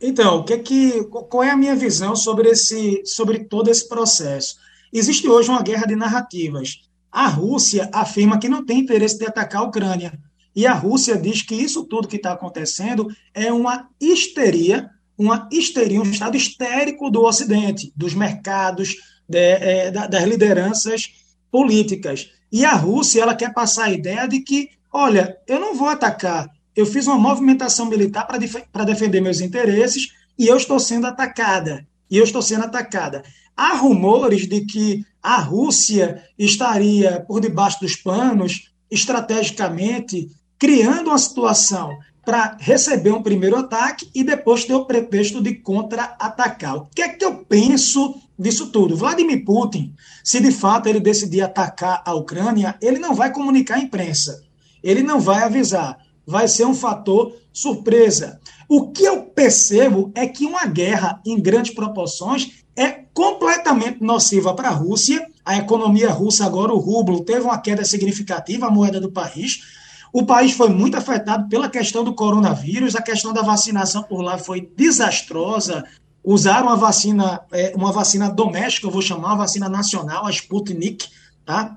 [0.00, 3.88] Então, o que é que, qual é a minha visão sobre, esse, sobre todo esse
[3.88, 4.56] processo?
[4.92, 6.82] Existe hoje uma guerra de narrativas.
[7.10, 10.18] A Rússia afirma que não tem interesse de atacar a Ucrânia.
[10.54, 16.00] E a Rússia diz que isso tudo que está acontecendo é uma histeria, uma histeria,
[16.00, 18.94] um estado histérico do Ocidente, dos mercados,
[19.28, 21.12] de, é, das lideranças
[21.50, 22.30] políticas.
[22.50, 26.48] E a Rússia ela quer passar a ideia de que, olha, eu não vou atacar,
[26.74, 28.54] eu fiz uma movimentação militar para def
[28.86, 31.84] defender meus interesses e eu estou sendo atacada.
[32.10, 33.22] E eu estou sendo atacada.
[33.56, 41.98] Há rumores de que a Rússia estaria por debaixo dos panos, estrategicamente, criando uma situação
[42.24, 46.76] para receber um primeiro ataque e depois ter o pretexto de contra-atacar.
[46.76, 48.96] O que é que eu penso disso tudo?
[48.96, 53.80] Vladimir Putin, se de fato ele decidir atacar a Ucrânia, ele não vai comunicar à
[53.80, 54.42] imprensa,
[54.82, 55.98] ele não vai avisar
[56.28, 58.38] vai ser um fator surpresa.
[58.68, 64.68] O que eu percebo é que uma guerra em grandes proporções é completamente nociva para
[64.68, 65.26] a Rússia.
[65.42, 69.77] A economia russa, agora o rublo, teve uma queda significativa, a moeda do país.
[70.12, 74.38] O país foi muito afetado pela questão do coronavírus, a questão da vacinação por lá
[74.38, 75.84] foi desastrosa.
[76.24, 81.08] Usaram uma vacina, é, uma vacina doméstica, eu vou chamar, uma vacina nacional, a Sputnik,
[81.44, 81.76] tá?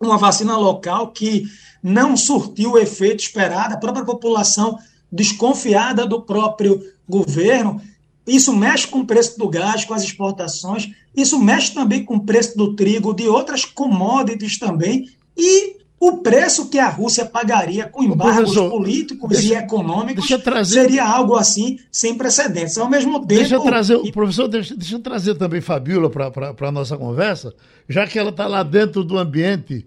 [0.00, 1.44] Uma vacina local que
[1.82, 4.78] não surtiu o efeito esperado, a própria população
[5.10, 7.80] desconfiada do próprio governo.
[8.26, 12.24] Isso mexe com o preço do gás, com as exportações, isso mexe também com o
[12.24, 15.75] preço do trigo, de outras commodities também, e
[16.08, 21.36] o preço que a Rússia pagaria com embargos políticos deixa, e econômicos trazer, seria algo
[21.36, 22.78] assim sem precedentes.
[22.78, 23.40] Ao mesmo tempo.
[23.40, 27.54] Deixa eu trazer, e, professor, deixa, deixa eu trazer também Fabiola para a nossa conversa,
[27.88, 29.86] já que ela está lá dentro do ambiente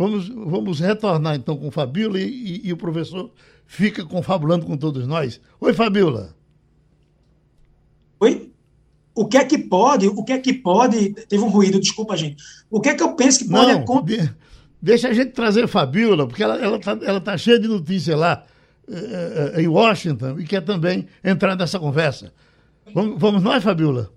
[0.00, 3.30] Vamos, vamos retornar então com Fabiola e, e, e o professor
[3.66, 5.38] fica confabulando com todos nós.
[5.60, 6.34] Oi, Fabiola.
[8.18, 8.50] Oi?
[9.14, 12.42] O que é que pode, o que é que pode, teve um ruído, desculpa, gente.
[12.70, 13.84] O que é que eu penso que pode...
[13.86, 14.34] Não, de,
[14.80, 18.18] deixa a gente trazer Fabiola, porque ela está ela tá, ela tá cheia de notícias
[18.18, 18.44] lá
[18.88, 22.32] eh, eh, em Washington e quer também entrar nessa conversa.
[22.94, 24.10] Vamos, vamos nós, Fabiola?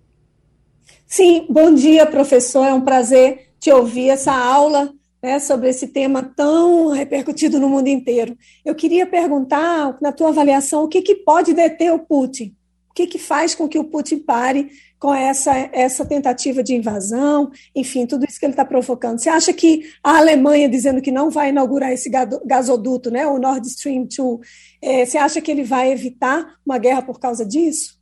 [1.05, 2.65] Sim, bom dia, professor.
[2.65, 4.91] É um prazer te ouvir essa aula
[5.21, 8.35] né, sobre esse tema tão repercutido no mundo inteiro.
[8.65, 12.53] Eu queria perguntar, na tua avaliação, o que, que pode deter o Putin?
[12.93, 14.69] O que, que faz com que o Putin pare
[14.99, 19.17] com essa, essa tentativa de invasão, enfim, tudo isso que ele está provocando?
[19.17, 22.07] Você acha que a Alemanha dizendo que não vai inaugurar esse
[22.45, 24.47] gasoduto, né, o Nord Stream 2,
[24.79, 27.99] é, você acha que ele vai evitar uma guerra por causa disso?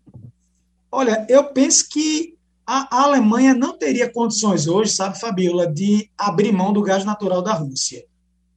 [0.92, 2.36] Olha, eu penso que
[2.68, 7.54] a, Alemanha não teria condições hoje, sabe, Fabiola, de abrir mão do gás natural da
[7.54, 8.04] Rússia.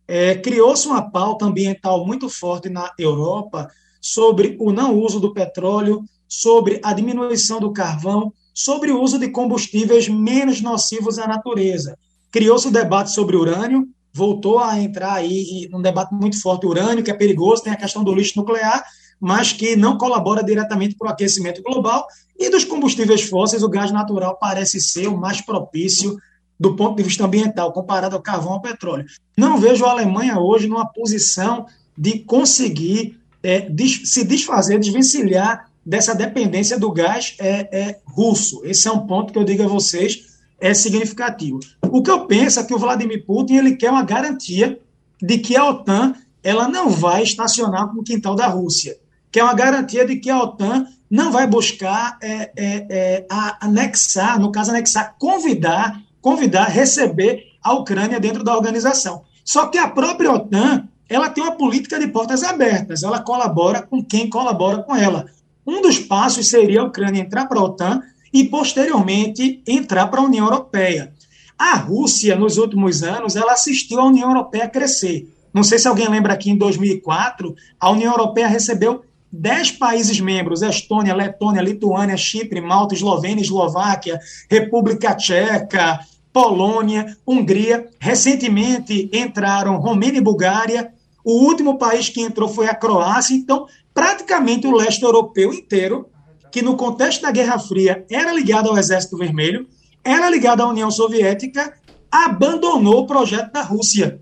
[0.09, 3.71] é, criou-se uma pauta ambiental muito forte na Europa
[4.01, 6.05] sobre o não uso do petróleo,
[6.41, 11.97] sobre a diminuição do carvão, sobre o uso de combustíveis menos nocivos à natureza.
[12.31, 17.11] Criou-se o debate sobre urânio, voltou a entrar aí um debate muito forte urânio, que
[17.11, 18.85] é perigoso, tem a questão do lixo nuclear,
[19.21, 22.07] mas que não colabora diretamente para o aquecimento global,
[22.39, 26.17] e dos combustíveis fósseis, o gás natural parece ser o mais propício
[26.59, 29.07] do ponto de vista ambiental, comparado ao carvão ao petróleo.
[29.37, 31.67] Não vejo a Alemanha hoje numa posição
[31.97, 33.69] de conseguir é,
[34.05, 38.63] se desfazer, desvencilhar dessa dependência do gás é, é, russo.
[38.65, 41.61] Esse é um ponto que eu digo a vocês é significativo.
[41.83, 44.79] O que eu penso é que o Vladimir Putin ele quer uma garantia
[45.21, 48.97] de que a OTAN ela não vai estacionar no quintal da Rússia,
[49.31, 53.27] que é uma garantia de que a OTAN não vai buscar é, é, é,
[53.61, 59.25] anexar, no caso anexar, convidar, convidar, receber a Ucrânia dentro da organização.
[59.45, 64.03] Só que a própria OTAN ela tem uma política de portas abertas, ela colabora com
[64.03, 65.27] quem colabora com ela.
[65.67, 68.03] Um dos passos seria a Ucrânia entrar para a OTAN
[68.33, 71.13] e, posteriormente, entrar para a União Europeia.
[71.59, 75.29] A Rússia, nos últimos anos, ela assistiu a União Europeia crescer.
[75.53, 80.63] Não sei se alguém lembra aqui, em 2004, a União Europeia recebeu 10 países membros:
[80.63, 84.19] Estônia, Letônia, Lituânia, Chipre, Malta, Eslovênia, Eslováquia,
[84.51, 86.01] República Tcheca,
[86.33, 87.89] Polônia, Hungria.
[88.01, 90.93] Recentemente entraram Romênia e Bulgária.
[91.25, 93.35] O último país que entrou foi a Croácia.
[93.35, 96.11] Então, praticamente o leste europeu inteiro,
[96.51, 99.67] que no contexto da Guerra Fria era ligado ao Exército Vermelho,
[100.03, 101.73] era ligado à União Soviética,
[102.11, 104.21] abandonou o projeto da Rússia.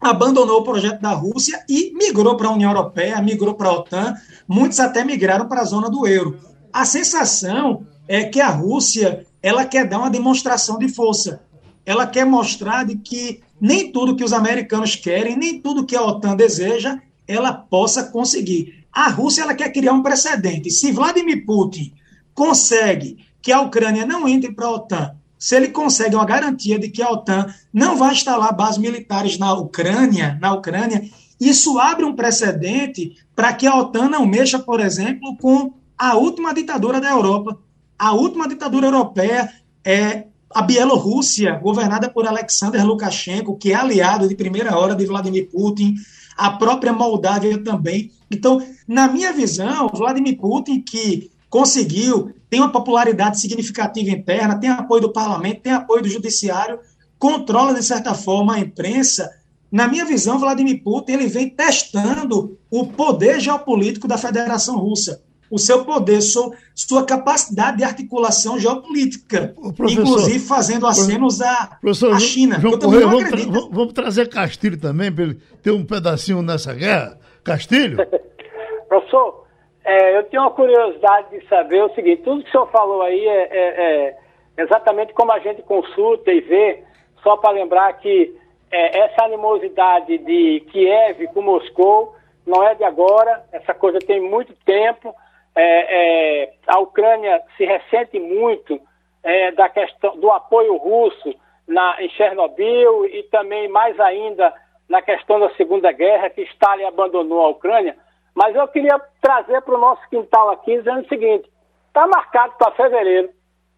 [0.00, 4.14] Abandonou o projeto da Rússia e migrou para a União Europeia, migrou para a OTAN,
[4.48, 6.38] muitos até migraram para a zona do euro.
[6.72, 11.42] A sensação é que a Rússia ela quer dar uma demonstração de força.
[11.84, 16.02] Ela quer mostrar de que nem tudo que os americanos querem, nem tudo que a
[16.02, 16.98] OTAN deseja,
[17.28, 18.79] ela possa conseguir.
[18.92, 20.70] A Rússia ela quer criar um precedente.
[20.70, 21.92] Se Vladimir Putin
[22.34, 26.90] consegue que a Ucrânia não entre para a OTAN, se ele consegue uma garantia de
[26.90, 31.02] que a OTAN não vai instalar bases militares na Ucrânia, na Ucrânia,
[31.40, 36.52] isso abre um precedente para que a OTAN não mexa, por exemplo, com a última
[36.52, 37.58] ditadura da Europa.
[37.98, 39.50] A última ditadura europeia
[39.82, 45.48] é a Bielorrússia, governada por Alexander Lukashenko, que é aliado de primeira hora de Vladimir
[45.50, 45.94] Putin,
[46.40, 48.10] a própria Moldávia também.
[48.30, 55.02] Então, na minha visão, Vladimir Putin, que conseguiu, tem uma popularidade significativa interna, tem apoio
[55.02, 56.78] do parlamento, tem apoio do judiciário,
[57.18, 59.30] controla, de certa forma, a imprensa.
[59.70, 65.20] Na minha visão, Vladimir Putin ele vem testando o poder geopolítico da Federação Russa
[65.50, 72.60] o seu poder, sua, sua capacidade de articulação geopolítica, inclusive fazendo acenos à, à China.
[72.60, 77.18] João Correia, vamos, tra vamos, trazer Castilho também, para ele ter um pedacinho nessa guerra.
[77.42, 77.98] Castilho?
[78.88, 79.46] Professor,
[79.84, 83.26] é, eu tenho uma curiosidade de saber o seguinte: tudo que o senhor falou aí
[83.26, 84.16] é, é,
[84.56, 86.84] é exatamente como a gente consulta e vê,
[87.22, 88.34] só para lembrar que
[88.70, 92.14] é, essa animosidade de Kiev com Moscou
[92.46, 95.14] não é de agora, essa coisa tem muito tempo
[95.54, 98.80] é, é, a Ucrânia se ressente muito
[99.22, 101.34] é, da questão do apoio russo
[101.66, 104.52] na, em Chernobyl e também mais ainda
[104.88, 107.96] na questão da Segunda Guerra, que Stalin abandonou a Ucrânia.
[108.34, 111.50] Mas eu queria trazer para o nosso quintal aqui dizendo o seguinte:
[111.88, 113.30] está marcado para fevereiro,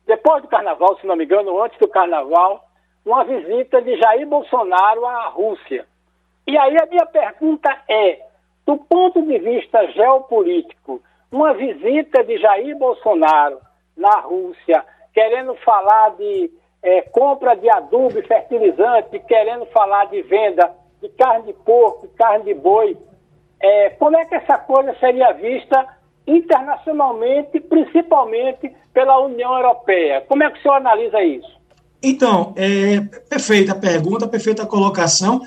[0.07, 2.65] depois do carnaval, se não me engano, antes do carnaval,
[3.05, 5.87] uma visita de Jair Bolsonaro à Rússia.
[6.47, 8.21] E aí a minha pergunta é:
[8.67, 11.03] do ponto de vista geopolítico,
[11.33, 13.59] uma visita de Jair Bolsonaro
[13.97, 16.51] na Rússia, querendo falar de
[16.83, 20.71] é, compra de adubo e fertilizante, querendo falar de venda
[21.01, 22.97] de carne de porco, carne de boi,
[23.61, 25.87] é, como é que essa coisa seria vista
[26.27, 30.21] internacionalmente, principalmente pela União Europeia?
[30.29, 31.62] Como é que o senhor analisa isso?
[32.03, 35.43] Então, é, perfeita pergunta, perfeita colocação.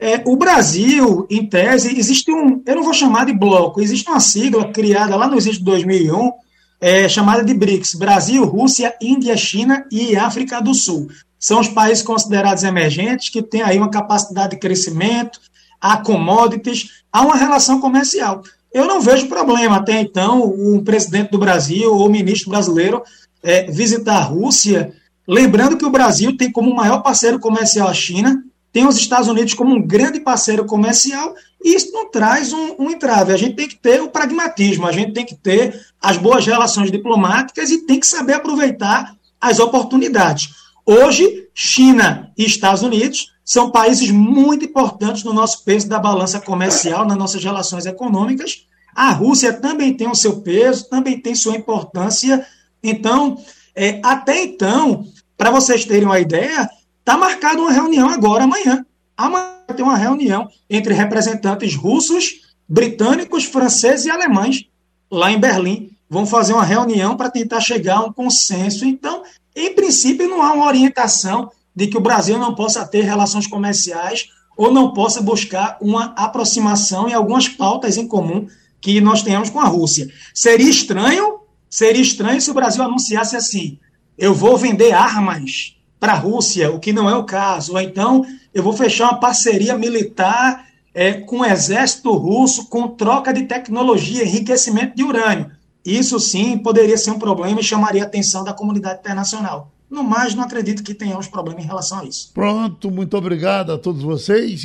[0.00, 4.18] É, o Brasil, em tese, existe um, eu não vou chamar de bloco, existe uma
[4.18, 6.32] sigla criada lá no início de 2001,
[6.80, 11.08] é, chamada de BRICS, Brasil, Rússia, Índia, China e África do Sul.
[11.38, 15.40] São os países considerados emergentes que têm aí uma capacidade de crescimento,
[15.80, 18.42] há commodities, há uma relação comercial.
[18.72, 23.02] Eu não vejo problema até então o presidente do Brasil ou o ministro brasileiro
[23.42, 24.92] é, visitar a Rússia,
[25.26, 28.42] lembrando que o Brasil tem como maior parceiro comercial a China,
[28.72, 32.90] tem os Estados Unidos como um grande parceiro comercial, e isso não traz um, um,
[32.90, 33.32] entrave.
[33.32, 36.90] A gente tem que ter o pragmatismo, a gente tem que ter as boas relações
[36.90, 40.50] diplomáticas e tem que saber aproveitar as oportunidades.
[40.86, 47.06] Hoje, China e Estados Unidos são países muito importantes no nosso peso da balança comercial,
[47.06, 48.66] nas nossas relações econômicas.
[48.94, 52.46] A Rússia também tem o seu peso, também tem sua importância.
[52.82, 53.36] Então,
[53.74, 55.06] é, até então,
[55.36, 56.68] para vocês terem uma ideia,
[56.98, 58.84] está marcada uma reunião agora, amanhã.
[59.16, 64.66] Amanhã tem uma reunião entre representantes russos, britânicos, franceses e alemães,
[65.10, 65.90] lá em Berlim.
[66.08, 68.84] Vão fazer uma reunião para tentar chegar a um consenso.
[68.84, 69.22] Então,
[69.56, 74.28] em princípio, não há uma orientação de que o Brasil não possa ter relações comerciais
[74.56, 78.46] ou não possa buscar uma aproximação em algumas pautas em comum
[78.80, 80.12] que nós tenhamos com a Rússia.
[80.34, 81.40] Seria estranho,
[81.72, 83.78] seria estranho se o Brasil anunciasse assim:
[84.18, 88.26] eu vou vender armas para a Rússia, o que não é o caso, ou então
[88.52, 94.22] eu vou fechar uma parceria militar é, com o exército russo com troca de tecnologia,
[94.22, 95.50] enriquecimento de urânio.
[95.84, 99.72] Isso sim poderia ser um problema e chamaria a atenção da comunidade internacional.
[99.88, 102.30] No mais, não acredito que tenhamos problema em relação a isso.
[102.32, 104.64] Pronto, muito obrigado a todos vocês.